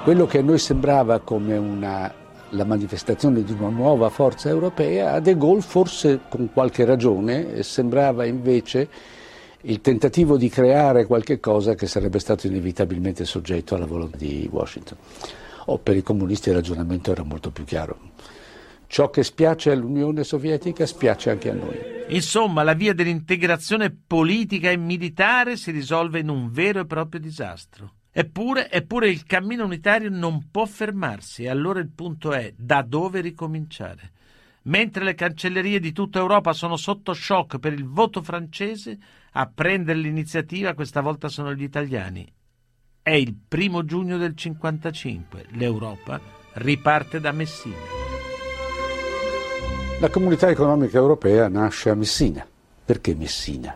Quello 0.04 0.24
che 0.24 0.38
a 0.38 0.42
noi 0.42 0.58
sembrava 0.58 1.20
come 1.20 1.58
una, 1.58 2.10
la 2.48 2.64
manifestazione 2.64 3.42
di 3.42 3.52
una 3.52 3.68
nuova 3.68 4.08
forza 4.08 4.48
europea, 4.48 5.12
a 5.12 5.20
De 5.20 5.36
Gaulle 5.36 5.60
forse 5.60 6.20
con 6.30 6.50
qualche 6.50 6.86
ragione 6.86 7.62
sembrava 7.62 8.24
invece 8.24 8.88
il 9.64 9.82
tentativo 9.82 10.38
di 10.38 10.48
creare 10.48 11.04
qualche 11.04 11.38
cosa 11.38 11.74
che 11.74 11.86
sarebbe 11.86 12.18
stato 12.18 12.46
inevitabilmente 12.46 13.26
soggetto 13.26 13.74
alla 13.74 13.84
volontà 13.84 14.16
di 14.16 14.48
Washington. 14.50 14.96
O 15.66 15.76
per 15.76 15.94
i 15.94 16.02
comunisti 16.02 16.48
il 16.48 16.54
ragionamento 16.54 17.10
era 17.12 17.22
molto 17.22 17.50
più 17.50 17.64
chiaro. 17.64 18.11
Ciò 18.92 19.08
che 19.08 19.22
spiace 19.22 19.70
all'Unione 19.70 20.22
Sovietica 20.22 20.84
spiace 20.84 21.30
anche 21.30 21.48
a 21.48 21.54
noi. 21.54 21.78
Insomma, 22.08 22.62
la 22.62 22.74
via 22.74 22.92
dell'integrazione 22.92 23.90
politica 23.90 24.68
e 24.68 24.76
militare 24.76 25.56
si 25.56 25.70
risolve 25.70 26.18
in 26.18 26.28
un 26.28 26.50
vero 26.50 26.80
e 26.80 26.84
proprio 26.84 27.18
disastro. 27.18 27.94
Eppure, 28.12 28.70
eppure 28.70 29.08
il 29.08 29.24
cammino 29.24 29.64
unitario 29.64 30.10
non 30.10 30.50
può 30.50 30.66
fermarsi 30.66 31.44
e 31.44 31.48
allora 31.48 31.80
il 31.80 31.88
punto 31.88 32.34
è 32.34 32.52
da 32.54 32.82
dove 32.82 33.22
ricominciare. 33.22 34.12
Mentre 34.64 35.04
le 35.04 35.14
cancellerie 35.14 35.80
di 35.80 35.92
tutta 35.92 36.18
Europa 36.18 36.52
sono 36.52 36.76
sotto 36.76 37.14
shock 37.14 37.58
per 37.60 37.72
il 37.72 37.86
voto 37.86 38.20
francese, 38.20 38.98
a 39.30 39.46
prendere 39.46 40.00
l'iniziativa 40.00 40.74
questa 40.74 41.00
volta 41.00 41.30
sono 41.30 41.54
gli 41.54 41.62
italiani. 41.62 42.30
È 43.00 43.12
il 43.12 43.34
primo 43.48 43.86
giugno 43.86 44.18
del 44.18 44.36
55. 44.36 45.46
L'Europa 45.52 46.20
riparte 46.56 47.20
da 47.20 47.32
Messina. 47.32 48.01
La 50.02 50.10
comunità 50.10 50.50
economica 50.50 50.98
europea 50.98 51.46
nasce 51.46 51.88
a 51.88 51.94
Messina. 51.94 52.44
Perché 52.84 53.14
Messina? 53.14 53.72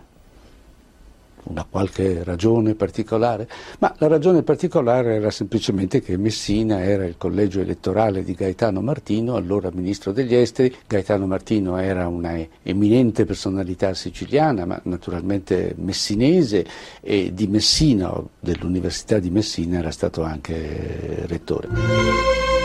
Una 1.45 1.65
qualche 1.71 2.25
ragione 2.25 2.75
particolare? 2.75 3.49
Ma 3.79 3.95
la 3.99 4.09
ragione 4.09 4.43
particolare 4.43 5.15
era 5.15 5.31
semplicemente 5.31 6.01
che 6.01 6.17
Messina 6.17 6.83
era 6.83 7.05
il 7.05 7.15
collegio 7.17 7.61
elettorale 7.61 8.25
di 8.25 8.35
Gaetano 8.35 8.81
Martino, 8.81 9.37
allora 9.37 9.71
ministro 9.73 10.11
degli 10.11 10.35
esteri. 10.35 10.75
Gaetano 10.89 11.29
Martino 11.29 11.77
era 11.77 12.09
una 12.09 12.37
eminente 12.65 13.25
personalità 13.25 13.95
siciliana, 13.95 14.67
ma 14.67 14.81
naturalmente 14.83 15.75
messinese 15.77 16.67
e 17.03 17.31
di 17.33 17.47
Messina, 17.47 18.13
dell'Università 18.41 19.21
di 19.21 19.31
Messina, 19.31 19.79
era 19.79 19.93
stato 19.93 20.25
anche 20.25 21.23
rettore. 21.27 22.56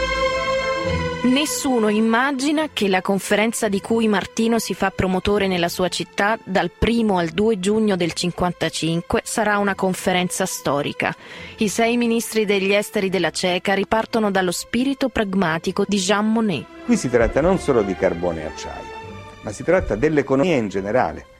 Nessuno 1.24 1.90
immagina 1.90 2.70
che 2.74 2.88
la 2.88 3.02
conferenza 3.02 3.70
di 3.70 3.80
cui 3.80 4.08
Martino 4.08 4.58
si 4.58 4.74
fa 4.74 4.90
promotore 4.90 5.46
nella 5.46 5.70
sua 5.70 5.88
città 5.88 6.40
dal 6.44 6.72
1 6.80 7.16
al 7.16 7.30
2 7.30 7.60
giugno 7.60 7.96
del 7.96 8.14
55 8.14 9.22
sarà 9.24 9.60
una 9.60 9.76
conferenza 9.76 10.48
storica. 10.48 11.16
I 11.58 11.70
sei 11.70 11.96
ministri 11.96 12.46
degli 12.46 12.74
esteri 12.74 13.10
della 13.10 13.30
Ceca 13.30 13.76
ripartono 13.76 14.32
dallo 14.32 14.52
spirito 14.52 15.10
pragmatico 15.10 15.86
di 15.88 15.98
Jean 15.98 16.32
Monnet. 16.32 16.66
Qui 16.86 16.98
si 16.98 17.08
tratta 17.08 17.40
non 17.40 17.60
solo 17.60 17.84
di 17.84 17.96
carbone 17.96 18.42
e 18.42 18.46
acciaio, 18.46 18.92
ma 19.44 19.52
si 19.52 19.64
tratta 19.64 19.96
dell'economia 19.96 20.56
in 20.56 20.70
generale. 20.70 21.31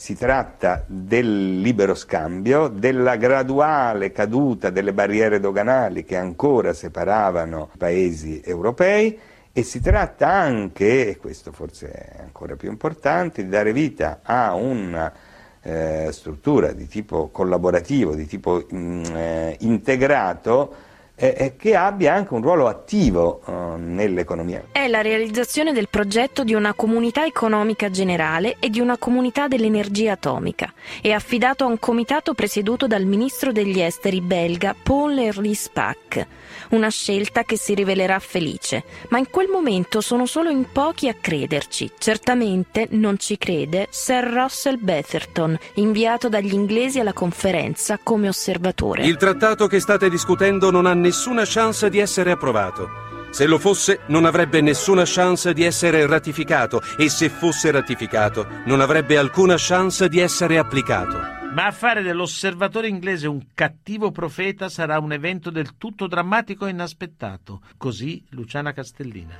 Si 0.00 0.16
tratta 0.16 0.82
del 0.86 1.60
libero 1.60 1.94
scambio, 1.94 2.68
della 2.68 3.16
graduale 3.16 4.12
caduta 4.12 4.70
delle 4.70 4.94
barriere 4.94 5.40
doganali 5.40 6.06
che 6.06 6.16
ancora 6.16 6.72
separavano 6.72 7.68
i 7.74 7.76
paesi 7.76 8.40
europei 8.42 9.18
e 9.52 9.62
si 9.62 9.78
tratta 9.82 10.26
anche, 10.26 11.10
e 11.10 11.16
questo 11.18 11.52
forse 11.52 11.90
è 11.90 12.22
ancora 12.22 12.56
più 12.56 12.70
importante, 12.70 13.42
di 13.42 13.50
dare 13.50 13.74
vita 13.74 14.20
a 14.22 14.54
una 14.54 15.12
eh, 15.60 16.08
struttura 16.12 16.72
di 16.72 16.88
tipo 16.88 17.28
collaborativo, 17.28 18.14
di 18.14 18.24
tipo 18.26 18.64
mh, 18.70 18.76
mm, 18.78 19.04
eh, 19.14 19.56
integrato 19.60 20.74
eh, 21.20 21.54
che 21.56 21.76
abbia 21.76 22.14
anche 22.14 22.32
un 22.32 22.40
ruolo 22.40 22.66
attivo 22.66 23.42
eh, 23.46 23.52
nell'economia. 23.76 24.64
È 24.72 24.88
la 24.88 25.02
realizzazione 25.02 25.72
del 25.72 25.88
progetto 25.90 26.44
di 26.44 26.54
una 26.54 26.72
comunità 26.72 27.26
economica 27.26 27.90
generale 27.90 28.56
e 28.58 28.70
di 28.70 28.80
una 28.80 28.96
comunità 28.96 29.46
dell'energia 29.46 30.12
atomica. 30.12 30.72
È 31.02 31.10
affidato 31.10 31.64
a 31.64 31.66
un 31.66 31.78
comitato 31.78 32.32
presieduto 32.32 32.86
dal 32.86 33.04
ministro 33.04 33.52
degli 33.52 33.80
esteri 33.80 34.22
belga 34.22 34.74
Paul-Henri 34.82 35.54
Spack. 35.54 36.26
Una 36.70 36.88
scelta 36.88 37.42
che 37.42 37.56
si 37.56 37.74
rivelerà 37.74 38.18
felice, 38.20 38.84
ma 39.08 39.18
in 39.18 39.28
quel 39.28 39.48
momento 39.48 40.00
sono 40.00 40.24
solo 40.24 40.50
in 40.50 40.66
pochi 40.70 41.08
a 41.08 41.14
crederci. 41.20 41.90
Certamente 41.98 42.86
non 42.90 43.18
ci 43.18 43.36
crede 43.38 43.88
Sir 43.90 44.24
Russell 44.24 44.78
Betherton, 44.78 45.58
inviato 45.74 46.28
dagli 46.28 46.52
inglesi 46.52 47.00
alla 47.00 47.12
conferenza 47.12 47.98
come 48.00 48.28
osservatore. 48.28 49.04
Il 49.04 49.16
trattato 49.16 49.66
che 49.66 49.80
state 49.80 50.08
discutendo 50.08 50.70
non 50.70 50.86
ha 50.86 50.94
nessuna 50.94 51.42
chance 51.44 51.90
di 51.90 51.98
essere 51.98 52.30
approvato. 52.30 52.88
Se 53.30 53.46
lo 53.46 53.58
fosse, 53.58 54.00
non 54.06 54.24
avrebbe 54.24 54.60
nessuna 54.60 55.02
chance 55.06 55.52
di 55.52 55.64
essere 55.64 56.06
ratificato 56.06 56.80
e 56.96 57.08
se 57.08 57.28
fosse 57.28 57.70
ratificato, 57.70 58.46
non 58.66 58.80
avrebbe 58.80 59.16
alcuna 59.16 59.54
chance 59.56 60.08
di 60.08 60.18
essere 60.18 60.58
applicato. 60.58 61.39
Ma 61.52 61.66
a 61.66 61.72
fare 61.72 62.02
dell'osservatore 62.02 62.86
inglese 62.86 63.26
un 63.26 63.40
cattivo 63.54 64.12
profeta 64.12 64.68
sarà 64.68 65.00
un 65.00 65.12
evento 65.12 65.50
del 65.50 65.76
tutto 65.78 66.06
drammatico 66.06 66.66
e 66.66 66.70
inaspettato. 66.70 67.62
Così 67.76 68.24
Luciana 68.30 68.72
Castellina. 68.72 69.34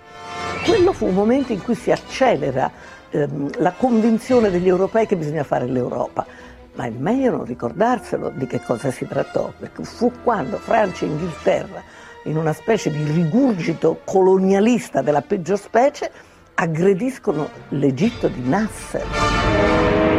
Quello 0.64 0.92
fu 0.92 1.06
un 1.06 1.14
momento 1.14 1.52
in 1.52 1.62
cui 1.62 1.76
si 1.76 1.92
accelera 1.92 2.68
ehm, 3.10 3.60
la 3.60 3.70
convinzione 3.70 4.50
degli 4.50 4.66
europei 4.66 5.06
che 5.06 5.16
bisogna 5.16 5.44
fare 5.44 5.66
l'Europa. 5.66 6.26
Ma 6.74 6.84
è 6.84 6.90
meglio 6.90 7.30
non 7.30 7.44
ricordarselo 7.44 8.30
di 8.30 8.46
che 8.48 8.60
cosa 8.60 8.90
si 8.90 9.06
trattò, 9.06 9.52
perché 9.56 9.84
fu 9.84 10.10
quando 10.24 10.56
Francia 10.56 11.04
e 11.04 11.08
Inghilterra, 11.10 11.80
in 12.24 12.36
una 12.36 12.52
specie 12.52 12.90
di 12.90 13.04
rigurgito 13.04 14.00
colonialista 14.04 15.00
della 15.00 15.22
peggior 15.22 15.58
specie, 15.58 16.10
aggrediscono 16.54 17.48
l'Egitto 17.68 18.26
di 18.26 18.48
Nasser. 18.48 20.09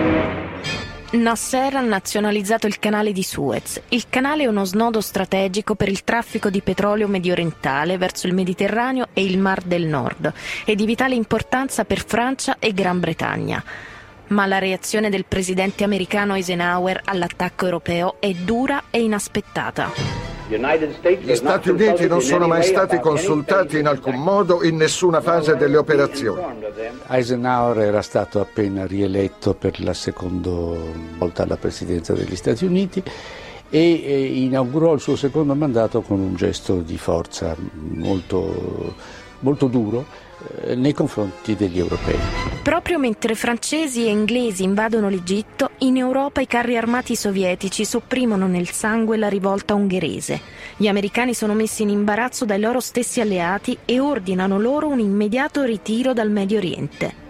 Nasser 1.11 1.75
ha 1.75 1.81
nazionalizzato 1.81 2.67
il 2.67 2.79
canale 2.79 3.11
di 3.11 3.21
Suez. 3.21 3.81
Il 3.89 4.05
canale 4.09 4.43
è 4.43 4.47
uno 4.47 4.63
snodo 4.63 5.01
strategico 5.01 5.75
per 5.75 5.89
il 5.89 6.05
traffico 6.05 6.49
di 6.49 6.61
petrolio 6.61 7.09
mediorientale 7.09 7.97
verso 7.97 8.27
il 8.27 8.33
Mediterraneo 8.33 9.09
e 9.11 9.25
il 9.25 9.37
Mar 9.37 9.61
del 9.61 9.87
Nord 9.87 10.31
e 10.63 10.73
di 10.73 10.85
vitale 10.85 11.15
importanza 11.15 11.83
per 11.83 12.05
Francia 12.05 12.55
e 12.59 12.73
Gran 12.73 13.01
Bretagna. 13.01 13.61
Ma 14.31 14.45
la 14.45 14.59
reazione 14.59 15.09
del 15.09 15.25
presidente 15.25 15.83
americano 15.83 16.35
Eisenhower 16.35 17.01
all'attacco 17.03 17.65
europeo 17.65 18.15
è 18.19 18.31
dura 18.31 18.83
e 18.89 19.01
inaspettata. 19.01 19.91
Gli 20.47 21.35
Stati 21.35 21.69
Uniti 21.69 22.07
non 22.07 22.21
sono 22.21 22.47
mai 22.47 22.63
stati 22.63 22.99
consultati 22.99 23.79
in 23.79 23.87
alcun 23.87 24.15
modo 24.15 24.63
in 24.63 24.77
nessuna 24.77 25.19
fase 25.19 25.57
delle 25.57 25.75
operazioni. 25.75 26.41
Eisenhower 27.09 27.79
era 27.79 28.01
stato 28.01 28.39
appena 28.39 28.85
rieletto 28.85 29.53
per 29.53 29.83
la 29.83 29.93
seconda 29.93 30.49
volta 31.17 31.43
alla 31.43 31.57
presidenza 31.57 32.13
degli 32.13 32.35
Stati 32.37 32.63
Uniti 32.63 33.03
e 33.69 33.89
inaugurò 34.45 34.93
il 34.93 35.01
suo 35.01 35.17
secondo 35.17 35.55
mandato 35.55 36.01
con 36.01 36.21
un 36.21 36.35
gesto 36.35 36.75
di 36.81 36.97
forza 36.97 37.53
molto 37.73 38.95
molto 39.41 39.67
duro 39.67 40.05
eh, 40.63 40.75
nei 40.75 40.93
confronti 40.93 41.55
degli 41.55 41.77
europei. 41.77 42.17
Proprio 42.63 42.97
mentre 42.97 43.35
francesi 43.35 44.05
e 44.05 44.09
inglesi 44.09 44.63
invadono 44.63 45.09
l'Egitto, 45.09 45.69
in 45.79 45.97
Europa 45.97 46.41
i 46.41 46.47
carri 46.47 46.77
armati 46.77 47.15
sovietici 47.15 47.85
sopprimono 47.85 48.47
nel 48.47 48.69
sangue 48.69 49.17
la 49.17 49.29
rivolta 49.29 49.73
ungherese. 49.73 50.39
Gli 50.77 50.87
americani 50.87 51.33
sono 51.33 51.53
messi 51.53 51.83
in 51.83 51.89
imbarazzo 51.89 52.45
dai 52.45 52.59
loro 52.59 52.79
stessi 52.79 53.19
alleati 53.21 53.77
e 53.85 53.99
ordinano 53.99 54.59
loro 54.59 54.87
un 54.87 54.99
immediato 54.99 55.63
ritiro 55.63 56.13
dal 56.13 56.29
Medio 56.29 56.57
Oriente. 56.57 57.29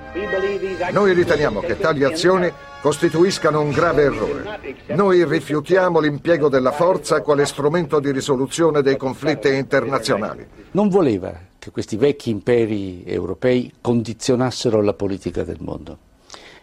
Noi 0.91 1.13
riteniamo 1.13 1.61
che 1.61 1.77
tali 1.77 2.03
azioni 2.03 2.51
costituiscano 2.81 3.61
un 3.61 3.71
grave 3.71 4.03
errore. 4.03 4.59
Noi 4.87 5.23
rifiutiamo 5.23 5.99
l'impiego 5.99 6.49
della 6.49 6.71
forza 6.71 7.21
quale 7.21 7.45
strumento 7.45 7.99
di 7.99 8.11
risoluzione 8.11 8.81
dei 8.81 8.97
conflitti 8.97 9.53
internazionali. 9.53 10.45
Non 10.71 10.89
voleva 10.89 11.49
che 11.61 11.69
questi 11.69 11.95
vecchi 11.95 12.31
imperi 12.31 13.03
europei 13.05 13.71
condizionassero 13.81 14.81
la 14.81 14.93
politica 14.93 15.43
del 15.43 15.59
mondo. 15.59 15.95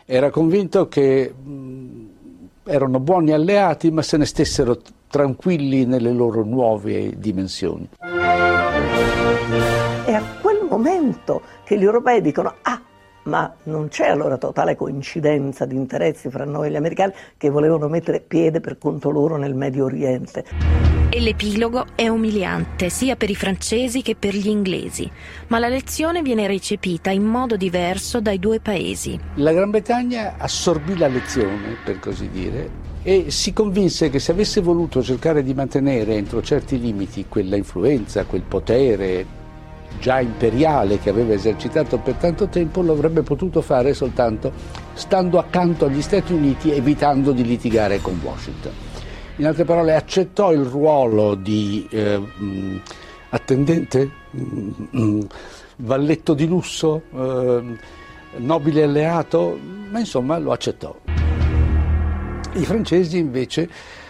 Era 0.04 0.30
convinto 0.30 0.88
che 0.88 1.32
mh, 1.32 2.08
erano 2.64 2.98
buoni 2.98 3.30
alleati, 3.30 3.92
ma 3.92 4.02
se 4.02 4.16
ne 4.16 4.24
stessero 4.24 4.80
tranquilli 5.06 5.84
nelle 5.84 6.10
loro 6.10 6.42
nuove 6.42 7.16
dimensioni. 7.16 7.90
È 8.00 8.06
a 10.12 10.22
quel 10.40 10.66
momento 10.68 11.42
che 11.62 11.78
gli 11.78 11.84
europei 11.84 12.20
dicono 12.20 12.56
ah, 12.62 12.82
ma 13.24 13.52
non 13.64 13.88
c'è 13.88 14.08
allora 14.08 14.38
totale 14.38 14.76
coincidenza 14.76 15.66
di 15.66 15.74
interessi 15.74 16.30
fra 16.30 16.44
noi 16.44 16.68
e 16.68 16.70
gli 16.70 16.76
americani 16.76 17.12
che 17.36 17.50
volevano 17.50 17.88
mettere 17.88 18.20
piede 18.20 18.60
per 18.60 18.78
conto 18.78 19.10
loro 19.10 19.36
nel 19.36 19.54
Medio 19.54 19.84
Oriente. 19.84 20.44
E 21.10 21.20
l'epilogo 21.20 21.86
è 21.94 22.06
umiliante 22.08 22.90
sia 22.90 23.16
per 23.16 23.30
i 23.30 23.34
francesi 23.34 24.02
che 24.02 24.14
per 24.14 24.34
gli 24.34 24.48
inglesi, 24.48 25.10
ma 25.48 25.58
la 25.58 25.68
lezione 25.68 26.20
viene 26.22 26.46
recepita 26.46 27.10
in 27.10 27.24
modo 27.24 27.56
diverso 27.56 28.20
dai 28.20 28.38
due 28.38 28.60
paesi. 28.60 29.18
La 29.36 29.52
Gran 29.52 29.70
Bretagna 29.70 30.34
assorbì 30.36 30.96
la 30.98 31.08
lezione, 31.08 31.76
per 31.82 31.98
così 31.98 32.28
dire, 32.28 32.86
e 33.02 33.30
si 33.30 33.54
convinse 33.54 34.10
che 34.10 34.18
se 34.18 34.32
avesse 34.32 34.60
voluto 34.60 35.02
cercare 35.02 35.42
di 35.42 35.54
mantenere 35.54 36.14
entro 36.14 36.42
certi 36.42 36.78
limiti 36.78 37.24
quella 37.26 37.56
influenza, 37.56 38.26
quel 38.26 38.42
potere 38.42 39.24
già 39.98 40.20
imperiale 40.20 40.98
che 40.98 41.10
aveva 41.10 41.32
esercitato 41.34 41.98
per 41.98 42.14
tanto 42.14 42.48
tempo 42.48 42.82
lo 42.82 42.92
avrebbe 42.92 43.22
potuto 43.22 43.60
fare 43.62 43.94
soltanto 43.94 44.52
stando 44.94 45.38
accanto 45.38 45.86
agli 45.86 46.02
Stati 46.02 46.32
Uniti 46.32 46.70
evitando 46.70 47.32
di 47.32 47.44
litigare 47.44 48.00
con 48.00 48.18
Washington. 48.22 48.72
In 49.36 49.46
altre 49.46 49.64
parole 49.64 49.94
accettò 49.94 50.52
il 50.52 50.64
ruolo 50.64 51.34
di 51.36 51.86
eh, 51.90 52.18
mh, 52.18 52.80
attendente, 53.30 54.10
mh, 54.30 54.70
mh, 54.90 55.26
valletto 55.76 56.34
di 56.34 56.46
lusso, 56.46 57.02
eh, 57.14 57.62
nobile 58.38 58.82
alleato, 58.82 59.56
ma 59.90 60.00
insomma 60.00 60.38
lo 60.38 60.50
accettò. 60.50 60.96
I 62.54 62.64
francesi 62.64 63.18
invece 63.18 63.68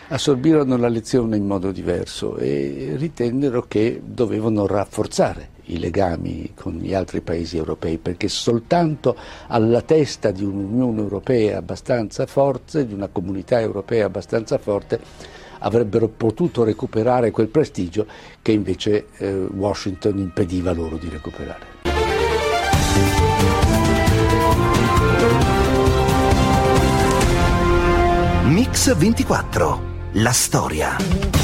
assorbirono 0.09 0.79
la 0.79 0.89
lezione 0.89 1.37
in 1.37 1.47
modo 1.47 1.73
diverso 1.73 2.39
e 2.39 2.95
ritennero 2.97 3.67
che 3.69 4.01
dovevano 4.03 4.67
rafforzare 4.67 5.57
i 5.69 5.79
legami 5.79 6.53
con 6.55 6.75
gli 6.75 6.95
altri 6.95 7.21
paesi 7.21 7.57
europei, 7.57 7.99
perché 7.99 8.29
soltanto 8.29 9.17
alla 9.49 9.83
testa 9.83 10.31
di 10.31 10.45
un'Unione 10.45 11.01
Europea 11.01 11.59
abbastanza 11.59 12.27
forte, 12.27 12.87
di 12.87 12.95
una 12.95 13.09
comunità 13.09 13.61
europea 13.61 14.07
abbastanza 14.07 14.59
forte, 14.59 15.01
avrebbero 15.61 16.09
potuto 16.09 16.65
recuperare 16.65 17.31
quel 17.31 17.49
prestigio 17.49 18.07
che 18.43 18.53
invece 18.53 19.07
eh, 19.17 19.33
Washington 19.33 20.19
impediva 20.19 20.73
loro 20.73 20.97
di 20.97 21.09
recuperare. 21.09 21.77
Mix 28.45 28.97
24, 28.97 29.81
la 30.13 30.33
storia. 30.33 31.38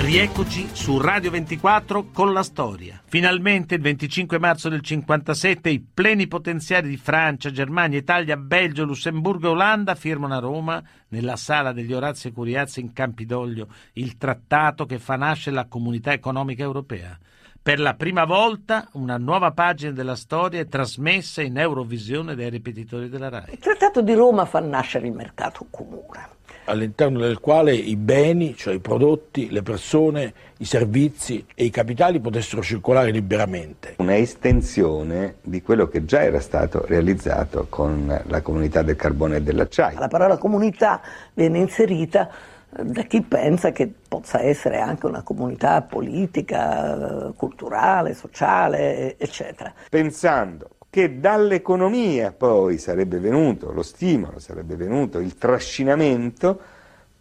Rieccoci 0.00 0.68
su 0.72 0.98
Radio 0.98 1.30
24 1.30 2.10
con 2.12 2.32
la 2.32 2.42
storia. 2.42 3.00
Finalmente 3.04 3.74
il 3.74 3.80
25 3.80 4.38
marzo 4.38 4.68
del 4.68 4.80
57 4.80 5.68
i 5.68 5.80
plenipotenziari 5.80 6.88
di 6.88 6.96
Francia, 6.96 7.50
Germania, 7.50 7.98
Italia, 7.98 8.36
Belgio, 8.36 8.84
Lussemburgo 8.84 9.48
e 9.48 9.50
Olanda 9.50 9.94
firmano 9.94 10.34
a 10.34 10.40
Roma, 10.40 10.82
nella 11.08 11.36
sala 11.36 11.72
degli 11.72 11.92
Orazio 11.92 12.32
Curiazzi 12.32 12.80
in 12.80 12.92
Campidoglio, 12.92 13.68
il 13.92 14.16
trattato 14.16 14.86
che 14.86 14.98
fa 14.98 15.16
nascere 15.16 15.54
la 15.56 15.66
comunità 15.66 16.12
economica 16.12 16.62
europea. 16.62 17.18
Per 17.62 17.78
la 17.78 17.92
prima 17.92 18.24
volta 18.24 18.88
una 18.92 19.18
nuova 19.18 19.50
pagina 19.50 19.92
della 19.92 20.16
storia 20.16 20.60
è 20.60 20.66
trasmessa 20.66 21.42
in 21.42 21.58
Eurovisione 21.58 22.34
dai 22.34 22.48
ripetitori 22.48 23.10
della 23.10 23.28
RAI. 23.28 23.52
Il 23.52 23.58
Trattato 23.58 24.00
di 24.00 24.14
Roma 24.14 24.46
fa 24.46 24.60
nascere 24.60 25.08
il 25.08 25.12
mercato 25.12 25.66
comune 25.68 26.38
all'interno 26.64 27.18
del 27.18 27.40
quale 27.40 27.74
i 27.74 27.96
beni, 27.96 28.56
cioè 28.56 28.74
i 28.74 28.78
prodotti, 28.78 29.50
le 29.50 29.62
persone, 29.62 30.32
i 30.58 30.64
servizi 30.64 31.44
e 31.54 31.64
i 31.64 31.70
capitali 31.70 32.20
potessero 32.20 32.62
circolare 32.62 33.10
liberamente. 33.10 33.94
Una 33.98 34.16
estensione 34.16 35.36
di 35.42 35.62
quello 35.62 35.88
che 35.88 36.04
già 36.04 36.22
era 36.22 36.40
stato 36.40 36.84
realizzato 36.86 37.66
con 37.68 38.22
la 38.26 38.40
comunità 38.40 38.82
del 38.82 38.96
carbone 38.96 39.36
e 39.36 39.42
dell'acciaio. 39.42 39.98
La 39.98 40.08
parola 40.08 40.38
comunità 40.38 41.00
viene 41.34 41.58
inserita 41.58 42.30
da 42.70 43.02
chi 43.02 43.22
pensa 43.22 43.72
che 43.72 43.92
possa 44.08 44.40
essere 44.40 44.78
anche 44.78 45.06
una 45.06 45.22
comunità 45.22 45.82
politica, 45.82 47.32
culturale, 47.36 48.14
sociale, 48.14 49.18
eccetera. 49.18 49.72
Pensando 49.88 50.68
che 50.88 51.20
dall'economia 51.20 52.32
poi 52.32 52.78
sarebbe 52.78 53.18
venuto 53.18 53.72
lo 53.72 53.82
stimolo, 53.82 54.38
sarebbe 54.38 54.76
venuto 54.76 55.18
il 55.18 55.36
trascinamento 55.36 56.58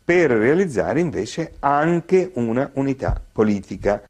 per 0.03 0.31
realizzare 0.31 0.99
invece 0.99 1.53
anche 1.59 2.31
una 2.33 2.69
unità 2.73 3.21
politica. 3.31 4.03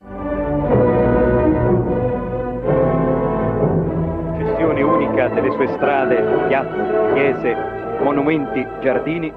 Gestione 4.37 4.81
unica 4.81 5.27
delle 5.27 5.51
sue 5.51 5.67
strade, 5.75 6.47
piazze, 6.47 7.13
chiese, 7.13 7.53
monumenti, 8.01 8.65
giardini, 8.81 9.33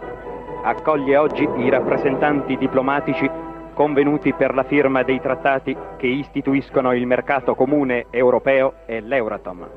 accoglie 0.62 1.16
oggi 1.16 1.48
i 1.56 1.68
rappresentanti 1.68 2.56
diplomatici 2.56 3.28
convenuti 3.74 4.32
per 4.32 4.54
la 4.54 4.62
firma 4.62 5.02
dei 5.02 5.20
trattati 5.20 5.76
che 5.96 6.06
istituiscono 6.06 6.92
il 6.94 7.06
mercato 7.06 7.54
comune 7.54 8.06
europeo 8.10 8.74
e 8.86 9.00
l'Euratom 9.00 9.68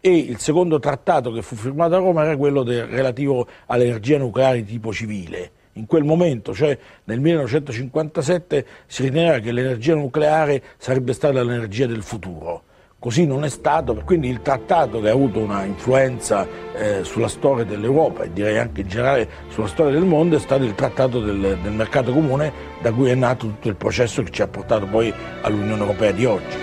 e 0.00 0.16
il 0.18 0.38
secondo 0.38 0.78
trattato 0.78 1.32
che 1.32 1.42
fu 1.42 1.56
firmato 1.56 1.96
a 1.96 1.98
Roma 1.98 2.22
era 2.22 2.36
quello 2.36 2.62
relativo 2.62 3.46
all'energia 3.66 4.18
nucleare 4.18 4.58
di 4.58 4.64
tipo 4.64 4.92
civile. 4.92 5.50
In 5.72 5.86
quel 5.86 6.04
momento, 6.04 6.54
cioè 6.54 6.78
nel 7.04 7.18
1957, 7.18 8.66
si 8.86 9.02
riteneva 9.02 9.40
che 9.40 9.50
l'energia 9.50 9.96
nucleare 9.96 10.62
sarebbe 10.76 11.12
stata 11.12 11.42
l'energia 11.42 11.86
del 11.86 12.04
futuro. 12.04 12.65
Così 12.98 13.26
non 13.26 13.44
è 13.44 13.50
stato, 13.50 13.94
quindi 14.06 14.28
il 14.28 14.40
trattato 14.40 15.00
che 15.02 15.10
ha 15.10 15.12
avuto 15.12 15.38
una 15.38 15.64
influenza 15.64 16.48
eh, 16.74 17.04
sulla 17.04 17.28
storia 17.28 17.62
dell'Europa 17.62 18.22
e 18.22 18.32
direi 18.32 18.56
anche 18.56 18.80
in 18.80 18.88
generale 18.88 19.28
sulla 19.48 19.66
storia 19.66 19.92
del 19.92 20.06
mondo 20.06 20.36
è 20.36 20.38
stato 20.38 20.64
il 20.64 20.74
trattato 20.74 21.20
del, 21.20 21.58
del 21.62 21.72
mercato 21.72 22.10
comune 22.10 22.50
da 22.80 22.90
cui 22.92 23.10
è 23.10 23.14
nato 23.14 23.48
tutto 23.48 23.68
il 23.68 23.76
processo 23.76 24.22
che 24.22 24.30
ci 24.30 24.40
ha 24.40 24.48
portato 24.48 24.86
poi 24.86 25.12
all'Unione 25.42 25.82
Europea 25.82 26.10
di 26.12 26.24
oggi. 26.24 26.56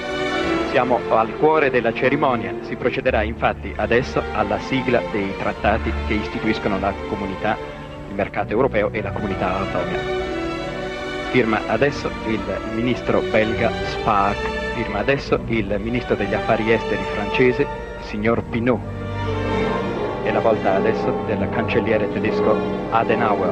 Siamo 0.72 1.00
al 1.10 1.38
cuore 1.38 1.70
della 1.70 1.94
cerimonia, 1.94 2.52
si 2.62 2.76
procederà 2.76 3.22
infatti 3.22 3.72
adesso 3.76 4.24
alla 4.34 4.60
sigla 4.60 5.04
dei 5.12 5.38
trattati 5.38 5.94
che 6.08 6.16
istituiscono 6.16 6.80
la 6.80 6.92
comunità, 7.10 7.56
il 8.10 8.16
mercato 8.16 8.54
europeo 8.54 8.92
e 8.92 9.04
la 9.04 9.12
comunità 9.12 9.60
autonoma. 9.60 10.23
Firma 11.34 11.62
adesso 11.66 12.12
il 12.28 12.40
ministro 12.76 13.20
belga 13.32 13.72
Spaak, 13.86 14.38
firma 14.76 15.00
adesso 15.00 15.40
il 15.48 15.80
ministro 15.82 16.14
degli 16.14 16.36
affari 16.36 16.72
esteri 16.72 17.02
francese, 17.16 17.66
signor 18.02 18.44
Pinot. 18.44 18.80
È 20.22 20.32
la 20.32 20.40
volta 20.40 20.76
adesso 20.76 21.24
del 21.26 21.50
cancelliere 21.50 22.08
tedesco 22.14 22.56
Adenauer. 22.92 23.52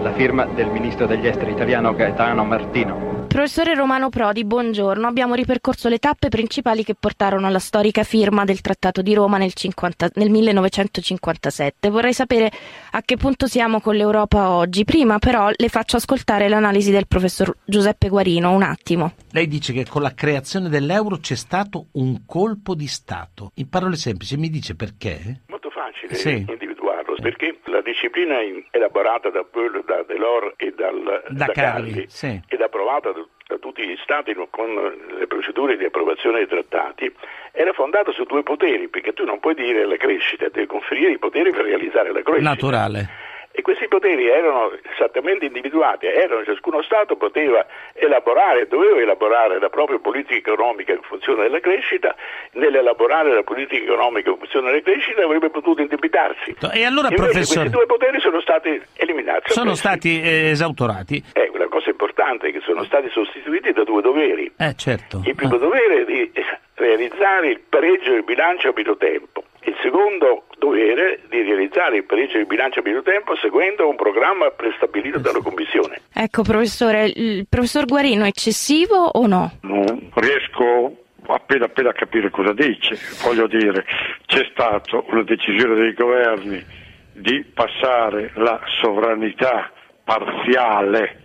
La 0.00 0.12
firma 0.14 0.46
del 0.46 0.70
ministro 0.70 1.04
degli 1.04 1.26
esteri 1.26 1.50
italiano 1.50 1.94
Gaetano 1.94 2.44
Martino. 2.44 3.11
Professore 3.32 3.74
Romano 3.74 4.10
Prodi, 4.10 4.44
buongiorno. 4.44 5.06
Abbiamo 5.06 5.32
ripercorso 5.32 5.88
le 5.88 5.96
tappe 5.96 6.28
principali 6.28 6.84
che 6.84 6.94
portarono 6.94 7.46
alla 7.46 7.60
storica 7.60 8.02
firma 8.02 8.44
del 8.44 8.60
Trattato 8.60 9.00
di 9.00 9.14
Roma 9.14 9.38
nel, 9.38 9.54
50, 9.54 10.10
nel 10.16 10.28
1957. 10.28 11.88
Vorrei 11.88 12.12
sapere 12.12 12.50
a 12.90 13.00
che 13.00 13.16
punto 13.16 13.46
siamo 13.46 13.80
con 13.80 13.96
l'Europa 13.96 14.50
oggi. 14.50 14.84
Prima 14.84 15.18
però 15.18 15.48
le 15.50 15.68
faccio 15.70 15.96
ascoltare 15.96 16.46
l'analisi 16.50 16.90
del 16.90 17.06
professor 17.06 17.56
Giuseppe 17.64 18.10
Guarino, 18.10 18.52
un 18.52 18.64
attimo. 18.64 19.14
Lei 19.30 19.48
dice 19.48 19.72
che 19.72 19.86
con 19.88 20.02
la 20.02 20.12
creazione 20.12 20.68
dell'euro 20.68 21.16
c'è 21.16 21.34
stato 21.34 21.86
un 21.92 22.26
colpo 22.26 22.74
di 22.74 22.86
Stato. 22.86 23.52
In 23.54 23.70
parole 23.70 23.96
semplici 23.96 24.36
mi 24.36 24.50
dice 24.50 24.76
perché? 24.76 25.40
Molto 25.46 25.70
facile 25.70 26.14
sì. 26.16 26.44
individuarlo, 26.46 27.14
perché 27.22 27.58
la 27.64 27.80
disciplina 27.80 28.36
elaborata 28.70 29.30
da 29.30 29.42
Peul, 29.42 29.82
da 29.86 30.04
Delors 30.06 30.52
e 30.58 30.74
dal, 30.76 31.02
da, 31.30 31.46
da 31.46 31.52
Carli, 31.52 31.90
Carli 31.90 32.04
sì. 32.08 32.40
ed 32.46 32.60
approvata 32.92 33.12
da 33.46 33.58
tutti 33.58 33.86
gli 33.86 33.96
Stati 34.02 34.34
con 34.50 34.74
le 35.18 35.26
procedure 35.26 35.76
di 35.76 35.84
approvazione 35.84 36.38
dei 36.38 36.48
trattati 36.48 37.12
era 37.52 37.72
fondato 37.72 38.12
su 38.12 38.24
due 38.24 38.42
poteri, 38.42 38.88
perché 38.88 39.12
tu 39.12 39.24
non 39.24 39.40
puoi 39.40 39.54
dire 39.54 39.86
la 39.86 39.96
crescita, 39.96 40.48
devi 40.48 40.66
conferire 40.66 41.12
i 41.12 41.18
poteri 41.18 41.50
per 41.50 41.64
realizzare 41.64 42.12
la 42.12 42.22
crescita. 42.22 42.48
Naturale. 42.48 43.21
E 43.54 43.60
questi 43.60 43.86
poteri 43.86 44.28
erano 44.28 44.72
esattamente 44.94 45.44
individuati, 45.44 46.06
erano, 46.06 46.42
ciascuno 46.42 46.80
Stato 46.82 47.16
poteva 47.16 47.66
elaborare, 47.92 48.66
doveva 48.66 48.98
elaborare 48.98 49.60
la 49.60 49.68
propria 49.68 49.98
politica 49.98 50.50
economica 50.50 50.92
in 50.92 51.02
funzione 51.02 51.42
della 51.42 51.60
crescita, 51.60 52.14
nell'elaborare 52.52 53.34
la 53.34 53.42
politica 53.42 53.84
economica 53.84 54.30
in 54.30 54.38
funzione 54.38 54.70
della 54.70 54.82
crescita 54.82 55.22
avrebbe 55.22 55.50
potuto 55.50 55.82
indebitarsi. 55.82 56.56
E 56.72 56.84
allora, 56.84 57.08
Invece 57.08 57.22
professore... 57.22 57.60
questi 57.60 57.70
due 57.70 57.86
poteri 57.86 58.20
sono 58.20 58.40
stati 58.40 58.80
eliminati. 58.96 59.52
Sono 59.52 59.74
stati 59.74 60.22
eh, 60.22 60.50
esautorati. 60.50 61.22
Eh, 61.34 61.50
una 61.52 61.68
cosa 61.68 61.90
importante 61.90 62.48
è 62.48 62.52
che 62.52 62.60
sono 62.60 62.84
stati 62.84 63.10
sostituiti 63.10 63.72
da 63.72 63.84
due 63.84 64.00
doveri. 64.00 64.50
Eh, 64.56 64.74
certo. 64.76 65.20
Il 65.26 65.34
primo 65.34 65.58
dovere 65.58 66.00
è 66.00 66.04
di 66.06 66.32
realizzare 66.74 67.50
il 67.50 67.60
pareggio 67.68 68.12
del 68.12 68.24
bilancio 68.24 68.68
a 68.68 68.72
pieno 68.72 68.96
tempo. 68.96 69.44
Il 69.64 69.76
secondo 69.82 70.44
dovere 70.58 71.20
di 71.28 71.42
realizzare 71.42 71.96
il 71.96 72.04
pareggio 72.04 72.36
del 72.36 72.46
bilancio 72.46 72.80
a 72.80 72.82
pieno 72.82 73.02
tempo 73.02 73.36
seguendo 73.36 73.88
un 73.88 73.96
programma 73.96 74.50
prestabilito 74.50 75.18
dalla 75.18 75.40
Commissione. 75.40 76.00
Ecco, 76.12 76.42
professore, 76.42 77.12
il 77.14 77.46
professor 77.48 77.84
Guarino 77.84 78.24
è 78.24 78.28
eccessivo 78.28 78.96
o 78.96 79.26
no? 79.26 79.58
Non 79.62 80.10
riesco 80.14 80.96
appena 81.26 81.66
appena 81.66 81.90
a 81.90 81.92
capire 81.92 82.30
cosa 82.30 82.52
dice. 82.52 82.98
Voglio 83.22 83.46
dire, 83.46 83.84
c'è 84.26 84.48
stata 84.52 85.02
una 85.06 85.22
decisione 85.22 85.74
dei 85.74 85.94
governi 85.94 86.64
di 87.12 87.44
passare 87.44 88.32
la 88.34 88.60
sovranità 88.80 89.70
parziale 90.04 91.20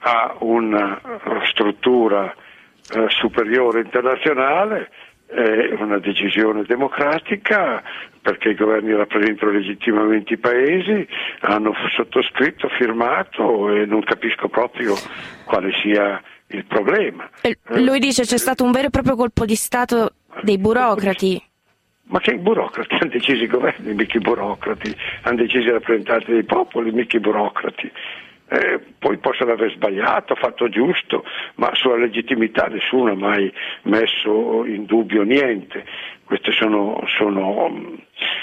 a 0.00 0.36
una 0.40 1.00
struttura 1.50 2.34
eh, 2.94 3.06
superiore 3.08 3.80
internazionale 3.80 4.90
è 5.28 5.74
una 5.78 5.98
decisione 5.98 6.62
democratica 6.64 7.82
perché 8.20 8.50
i 8.50 8.54
governi 8.54 8.94
rappresentano 8.94 9.52
legittimamente 9.52 10.34
i 10.34 10.38
paesi, 10.38 11.06
hanno 11.40 11.72
sottoscritto, 11.94 12.68
firmato 12.68 13.70
e 13.70 13.86
non 13.86 14.02
capisco 14.02 14.48
proprio 14.48 14.94
quale 15.44 15.72
sia 15.82 16.20
il 16.48 16.64
problema. 16.64 17.28
Lui 17.68 17.98
dice 17.98 18.24
c'è 18.24 18.38
stato 18.38 18.64
un 18.64 18.72
vero 18.72 18.88
e 18.88 18.90
proprio 18.90 19.16
colpo 19.16 19.44
di 19.44 19.54
Stato 19.54 20.14
dei 20.42 20.58
burocrati. 20.58 21.42
Ma 22.04 22.20
che 22.20 22.32
i 22.32 22.38
burocrati 22.38 22.94
hanno 22.94 23.10
deciso 23.10 23.42
i 23.42 23.46
governi, 23.46 23.92
mica 23.92 24.16
i 24.16 24.20
burocrati, 24.20 24.94
hanno 25.22 25.36
deciso 25.36 25.68
i 25.68 25.72
rappresentanti 25.72 26.32
dei 26.32 26.44
popoli, 26.44 26.90
mica 26.90 27.18
i 27.18 27.20
burocrati. 27.20 27.92
Eh, 28.50 28.80
poi 28.98 29.18
possono 29.18 29.52
aver 29.52 29.70
sbagliato, 29.72 30.34
fatto 30.34 30.68
giusto, 30.68 31.24
ma 31.56 31.70
sulla 31.74 31.96
legittimità 31.96 32.66
nessuno 32.66 33.12
ha 33.12 33.16
mai 33.16 33.52
messo 33.82 34.64
in 34.64 34.86
dubbio 34.86 35.22
niente. 35.22 35.84
Queste 36.24 36.52
sono, 36.52 37.02
sono 37.18 37.70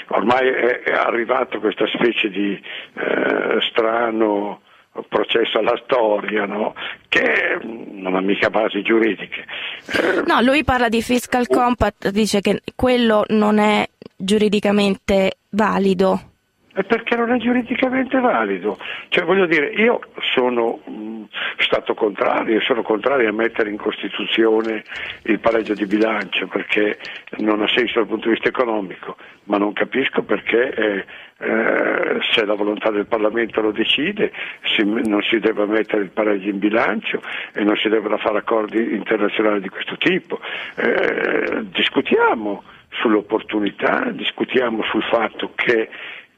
ormai 0.08 0.48
è, 0.48 0.82
è 0.82 0.92
arrivato 0.92 1.60
questa 1.60 1.86
specie 1.88 2.28
di 2.30 2.52
eh, 2.52 3.58
strano 3.70 4.62
processo 5.08 5.58
alla 5.58 5.78
storia, 5.84 6.46
no? 6.46 6.74
che 7.08 7.58
non 7.62 8.14
ha 8.14 8.20
mica 8.20 8.50
basi 8.50 8.82
giuridiche. 8.82 9.44
Eh, 9.92 10.22
no, 10.26 10.40
lui 10.40 10.64
parla 10.64 10.88
di 10.88 11.02
fiscal 11.02 11.46
compact, 11.46 12.10
dice 12.10 12.40
che 12.40 12.62
quello 12.74 13.24
non 13.28 13.58
è 13.58 13.86
giuridicamente 14.16 15.38
valido. 15.50 16.35
E 16.78 16.84
perché 16.84 17.16
non 17.16 17.32
è 17.32 17.38
giuridicamente 17.38 18.20
valido. 18.20 18.78
Cioè, 19.08 19.24
voglio 19.24 19.46
dire, 19.46 19.68
io 19.68 19.98
sono 20.34 20.80
mh, 20.84 21.24
stato 21.56 21.94
contrario, 21.94 22.60
sono 22.60 22.82
contrario 22.82 23.30
a 23.30 23.32
mettere 23.32 23.70
in 23.70 23.78
Costituzione 23.78 24.84
il 25.22 25.40
pareggio 25.40 25.72
di 25.72 25.86
bilancio 25.86 26.46
perché 26.48 26.98
non 27.38 27.62
ha 27.62 27.68
senso 27.68 28.00
dal 28.00 28.08
punto 28.08 28.28
di 28.28 28.34
vista 28.34 28.50
economico, 28.50 29.16
ma 29.44 29.56
non 29.56 29.72
capisco 29.72 30.22
perché 30.22 30.74
eh, 30.74 31.04
eh, 31.38 32.18
se 32.32 32.44
la 32.44 32.54
volontà 32.54 32.90
del 32.90 33.06
Parlamento 33.06 33.62
lo 33.62 33.70
decide 33.70 34.32
si, 34.74 34.82
non 34.84 35.22
si 35.22 35.38
deve 35.38 35.64
mettere 35.64 36.02
il 36.02 36.10
pareggio 36.10 36.50
in 36.50 36.58
bilancio 36.58 37.22
e 37.54 37.64
non 37.64 37.76
si 37.76 37.88
devono 37.88 38.18
fare 38.18 38.38
accordi 38.38 38.94
internazionali 38.94 39.60
di 39.60 39.68
questo 39.70 39.96
tipo. 39.96 40.40
Eh, 40.74 41.64
discutiamo 41.72 42.62
sull'opportunità, 43.00 44.10
discutiamo 44.10 44.82
sul 44.84 45.02
fatto 45.04 45.52
che 45.54 45.88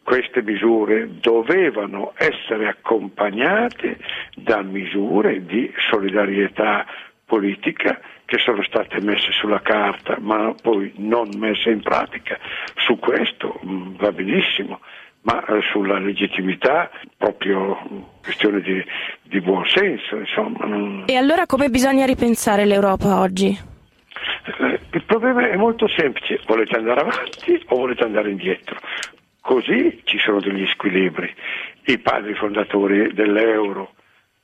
queste 0.09 0.41
misure 0.41 1.07
dovevano 1.21 2.15
essere 2.17 2.67
accompagnate 2.67 3.99
da 4.37 4.63
misure 4.63 5.45
di 5.45 5.71
solidarietà 5.91 6.87
politica 7.27 8.01
che 8.25 8.39
sono 8.39 8.63
state 8.63 9.03
messe 9.03 9.31
sulla 9.33 9.61
carta 9.61 10.17
ma 10.19 10.55
poi 10.63 10.95
non 10.97 11.29
messe 11.37 11.69
in 11.69 11.83
pratica. 11.83 12.39
Su 12.77 12.99
questo 12.99 13.61
mh, 13.61 13.97
va 13.97 14.11
benissimo, 14.11 14.81
ma 15.25 15.45
eh, 15.45 15.61
sulla 15.73 15.99
legittimità 15.99 16.91
proprio 17.19 17.77
questione 18.23 18.63
di, 18.63 18.83
di 19.25 19.43
buon 19.43 19.67
senso. 19.67 20.17
Insomma, 20.17 20.65
non... 20.65 21.05
E 21.07 21.17
allora 21.17 21.45
come 21.45 21.69
bisogna 21.69 22.07
ripensare 22.07 22.65
l'Europa 22.65 23.21
oggi? 23.21 23.49
Eh, 23.49 24.81
il 24.91 25.03
problema 25.05 25.47
è 25.47 25.57
molto 25.57 25.87
semplice, 25.87 26.41
volete 26.47 26.79
andare 26.79 27.01
avanti 27.01 27.63
o 27.67 27.77
volete 27.77 28.05
andare 28.05 28.31
indietro? 28.31 28.79
Così 29.49 30.03
ci 30.05 30.19
sono 30.19 30.41
degli 30.41 30.67
squilibri. 30.67 31.35
I 31.87 31.99
padri 32.01 32.35
fondatori 32.35 33.15
dell'euro, 33.15 33.95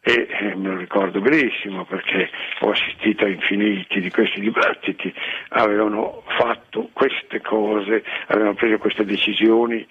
e 0.01 0.27
eh, 0.31 0.55
me 0.55 0.71
lo 0.71 0.79
ricordo 0.79 1.21
benissimo 1.21 1.85
perché 1.85 2.31
ho 2.61 2.71
assistito 2.71 3.27
a 3.27 3.29
infiniti 3.29 4.01
di 4.01 4.11
questi 4.11 4.41
dibattiti, 4.41 5.13
avevano 5.49 6.23
fatto 6.39 6.89
queste 6.95 7.43
cose, 7.43 8.03
avevano 8.29 8.55
preso 8.55 8.79
queste 8.79 9.05
decisioni 9.05 9.87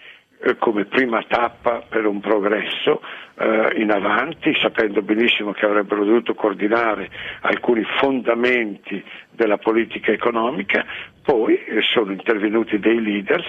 come 0.59 0.85
prima 0.85 1.23
tappa 1.23 1.83
per 1.87 2.05
un 2.05 2.19
progresso 2.19 3.01
eh, 3.35 3.73
in 3.77 3.91
avanti, 3.91 4.53
sapendo 4.59 5.01
benissimo 5.01 5.53
che 5.53 5.65
avrebbero 5.65 6.03
dovuto 6.03 6.33
coordinare 6.33 7.09
alcuni 7.41 7.83
fondamenti 7.99 9.03
della 9.31 9.57
politica 9.57 10.11
economica, 10.11 10.85
poi 11.23 11.63
eh, 11.63 11.81
sono 11.81 12.11
intervenuti 12.11 12.77
dei 12.79 13.01
leaders 13.01 13.45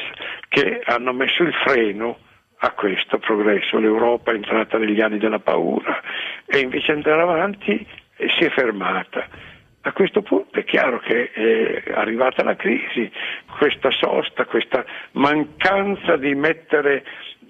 che 0.48 0.80
hanno 0.84 1.12
messo 1.12 1.42
il 1.42 1.52
freno 1.64 2.18
a 2.58 2.70
questo 2.70 3.18
progresso. 3.18 3.78
L'Europa 3.78 4.30
è 4.30 4.34
entrata 4.36 4.78
negli 4.78 5.00
anni 5.00 5.18
della 5.18 5.40
paura 5.40 6.00
e 6.46 6.58
invece 6.58 6.92
andare 6.92 7.22
avanti 7.22 7.86
si 8.16 8.44
è 8.44 8.50
fermata. 8.50 9.52
A 9.86 9.92
questo 9.92 10.22
punto 10.22 10.58
è 10.58 10.64
chiaro 10.64 10.98
che 10.98 11.30
è 11.30 11.92
arrivata 11.92 12.42
la 12.42 12.56
crisi, 12.56 13.10
questa 13.58 13.90
sosta, 13.90 14.46
questa 14.46 14.82
mancanza 15.12 16.16
di 16.16 16.34
mettere 16.34 17.04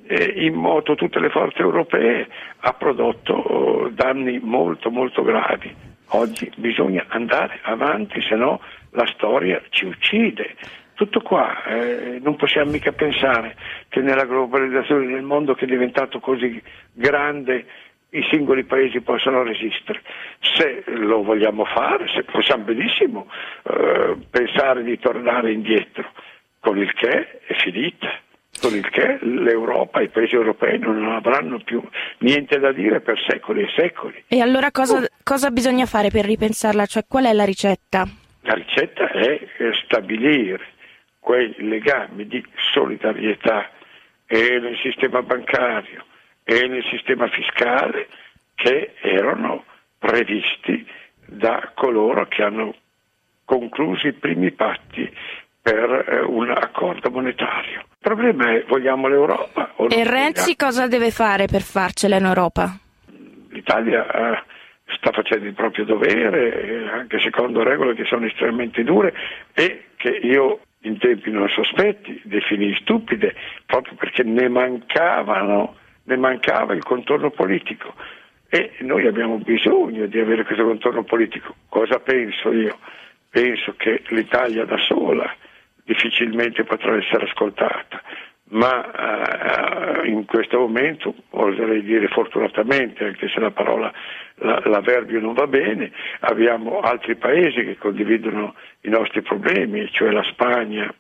eh, 0.09 0.35
in 0.39 0.55
moto 0.55 0.97
tutte 0.97 1.20
le 1.20 1.30
forze 1.30 1.61
europee 1.61 2.26
ha 2.59 2.72
prodotto 2.72 3.35
oh, 3.35 3.89
danni 3.89 4.41
molto 4.43 4.91
molto 4.91 5.22
gravi. 5.22 5.72
Oggi 6.09 6.51
bisogna 6.57 7.05
andare 7.09 7.61
avanti, 7.62 8.20
se 8.20 8.35
no 8.35 8.61
la 8.91 9.07
storia 9.14 9.62
ci 9.70 9.85
uccide. 9.85 10.57
Tutto 10.95 11.20
qua, 11.20 11.64
eh, 11.64 12.18
non 12.20 12.35
possiamo 12.35 12.72
mica 12.72 12.91
pensare 12.91 13.55
che 13.89 14.01
nella 14.01 14.24
globalizzazione 14.24 15.07
del 15.07 15.22
mondo 15.22 15.55
che 15.55 15.66
è 15.66 15.68
diventato 15.68 16.18
così 16.18 16.61
grande 16.93 17.64
i 18.14 18.26
singoli 18.30 18.64
paesi 18.64 19.00
possano 19.00 19.42
resistere. 19.42 20.00
Se 20.40 20.84
lo 20.86 21.22
vogliamo 21.22 21.64
fare, 21.64 22.06
se 22.08 22.22
possiamo 22.22 22.64
benissimo 22.64 23.28
eh, 23.64 24.16
pensare 24.30 24.82
di 24.82 24.98
tornare 24.98 25.52
indietro, 25.52 26.10
con 26.60 26.78
il 26.78 26.92
che 26.94 27.40
è 27.40 27.54
finita, 27.54 28.20
con 28.60 28.74
il 28.74 28.88
che 28.88 29.18
l'Europa, 29.20 30.00
i 30.00 30.08
paesi 30.08 30.34
europei 30.34 30.78
non 30.78 31.04
avranno 31.08 31.58
più 31.58 31.82
niente 32.18 32.58
da 32.58 32.72
dire 32.72 33.00
per 33.00 33.20
secoli 33.26 33.62
e 33.62 33.68
secoli. 33.76 34.24
E 34.28 34.40
allora 34.40 34.70
cosa, 34.70 34.98
oh. 34.98 35.06
cosa 35.22 35.50
bisogna 35.50 35.86
fare 35.86 36.10
per 36.10 36.24
ripensarla? 36.24 36.86
Cioè 36.86 37.04
qual 37.08 37.24
è 37.24 37.32
la 37.32 37.44
ricetta? 37.44 38.06
La 38.42 38.54
ricetta 38.54 39.10
è 39.10 39.40
stabilire 39.84 40.72
quei 41.18 41.54
legami 41.58 42.26
di 42.26 42.44
solidarietà 42.72 43.70
e 44.26 44.58
nel 44.60 44.76
sistema 44.82 45.22
bancario 45.22 46.04
e 46.45 46.68
nel 46.68 46.84
sistema 46.90 47.26
fiscale 47.28 48.09
che 48.55 48.95
erano 49.01 49.64
previsti 49.99 50.86
da 51.26 51.72
coloro 51.74 52.26
che 52.28 52.42
hanno 52.42 52.74
concluso 53.45 54.07
i 54.07 54.12
primi 54.12 54.53
patti 54.53 55.11
per 55.61 56.07
eh, 56.09 56.20
un 56.20 56.51
accordo 56.51 57.11
monetario. 57.11 57.80
Il 57.80 57.97
problema 57.99 58.53
è 58.53 58.64
vogliamo 58.66 59.09
l'Europa 59.09 59.72
o 59.76 59.86
E 59.88 60.05
Renzi 60.05 60.57
cosa 60.57 60.86
deve 60.86 61.11
fare 61.11 61.47
per 61.47 61.62
farcela 61.62 62.16
in 62.16 62.26
Europa? 62.26 62.78
L'Italia 63.49 64.07
eh, 64.07 64.42
sta 64.97 65.11
facendo 65.12 65.47
il 65.47 65.55
proprio 65.55 65.86
dovere, 65.86 66.62
eh, 66.62 66.88
anche 66.90 67.18
secondo 67.20 67.62
regole 67.62 67.95
che 67.95 68.05
sono 68.05 68.26
estremamente 68.26 68.84
dure 68.84 69.14
e 69.55 69.86
che 69.97 70.11
io 70.11 70.61
in 70.80 70.99
tempi 70.99 71.30
non 71.30 71.49
sospetti 71.49 72.20
definì 72.24 72.74
stupide 72.80 73.34
proprio 73.64 73.95
perché 73.95 74.22
ne 74.22 74.49
mancavano 74.49 75.76
ne 76.05 76.16
mancava 76.16 76.74
il 76.74 76.82
contorno 76.82 77.30
politico 77.30 77.94
e 78.48 78.72
noi 78.80 79.07
abbiamo 79.07 79.38
bisogno 79.38 80.07
di 80.07 80.18
avere 80.18 80.44
questo 80.44 80.64
contorno 80.64 81.02
politico. 81.02 81.55
Cosa 81.68 81.98
penso 81.98 82.52
io? 82.52 82.78
Penso 83.28 83.74
che 83.76 84.02
l'Italia 84.09 84.64
da 84.64 84.78
sola 84.78 85.34
difficilmente 85.84 86.62
potrà 86.64 86.96
essere 86.96 87.24
ascoltata, 87.24 88.00
ma 88.50 90.00
uh, 90.02 90.07
in 90.07 90.24
questo 90.24 90.59
momento, 90.59 91.14
oserei 91.30 91.82
dire 91.82 92.07
fortunatamente, 92.09 93.05
anche 93.05 93.28
se 93.28 93.40
la 93.40 93.50
parola, 93.50 93.92
la, 94.36 94.62
l'avverbio 94.64 95.20
non 95.20 95.34
va 95.34 95.46
bene, 95.46 95.90
abbiamo 96.20 96.80
altri 96.80 97.16
paesi 97.16 97.64
che 97.64 97.76
condividono 97.76 98.55
i 98.82 98.88
nostri 98.88 99.22
problemi, 99.22 99.90
cioè 99.90 100.11
la 100.11 100.22
Spagna 100.24 100.94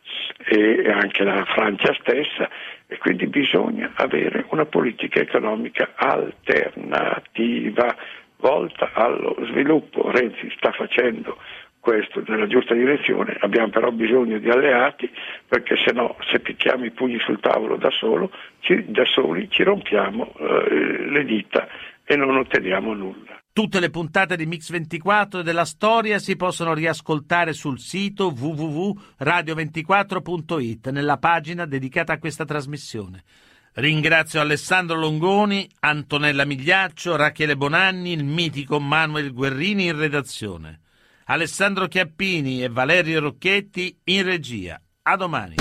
e 0.46 0.90
anche 0.90 1.22
la 1.22 1.44
Francia 1.44 1.94
stessa, 2.00 2.48
e 2.86 2.98
quindi 2.98 3.26
bisogna 3.26 3.92
avere 3.94 4.44
una 4.50 4.66
politica 4.66 5.20
economica 5.20 5.92
alternativa 5.94 7.96
volta 8.36 8.90
allo 8.92 9.36
sviluppo. 9.46 10.10
Renzi 10.10 10.52
sta 10.56 10.72
facendo 10.72 11.38
questo 11.80 12.22
nella 12.26 12.46
giusta 12.46 12.72
direzione, 12.72 13.36
abbiamo 13.40 13.68
però 13.68 13.90
bisogno 13.90 14.38
di 14.38 14.48
alleati 14.48 15.10
perché 15.46 15.76
se 15.76 15.92
no 15.92 16.16
se 16.30 16.40
picchiamo 16.40 16.86
i 16.86 16.90
pugni 16.90 17.18
sul 17.18 17.40
tavolo 17.40 17.76
da, 17.76 17.90
solo, 17.90 18.30
ci, 18.60 18.90
da 18.90 19.04
soli 19.04 19.50
ci 19.50 19.62
rompiamo 19.62 20.32
eh, 20.38 21.08
le 21.10 21.24
dita 21.24 21.68
e 22.04 22.16
non 22.16 22.36
otteniamo 22.36 22.94
nulla. 22.94 23.43
Tutte 23.54 23.78
le 23.78 23.88
puntate 23.88 24.34
di 24.34 24.46
Mix24 24.46 25.38
e 25.38 25.42
della 25.44 25.64
storia 25.64 26.18
si 26.18 26.34
possono 26.34 26.74
riascoltare 26.74 27.52
sul 27.52 27.78
sito 27.78 28.34
www.radio24.it 28.36 30.88
nella 30.88 31.18
pagina 31.18 31.64
dedicata 31.64 32.14
a 32.14 32.18
questa 32.18 32.44
trasmissione. 32.44 33.22
Ringrazio 33.74 34.40
Alessandro 34.40 34.98
Longoni, 34.98 35.70
Antonella 35.78 36.44
Migliaccio, 36.44 37.14
Rachele 37.14 37.56
Bonanni, 37.56 38.10
il 38.10 38.24
mitico 38.24 38.80
Manuel 38.80 39.32
Guerrini 39.32 39.86
in 39.86 39.98
redazione. 39.98 40.80
Alessandro 41.26 41.86
Chiappini 41.86 42.64
e 42.64 42.68
Valerio 42.68 43.20
Rocchetti 43.20 44.00
in 44.02 44.24
regia. 44.24 44.82
A 45.02 45.14
domani. 45.14 45.54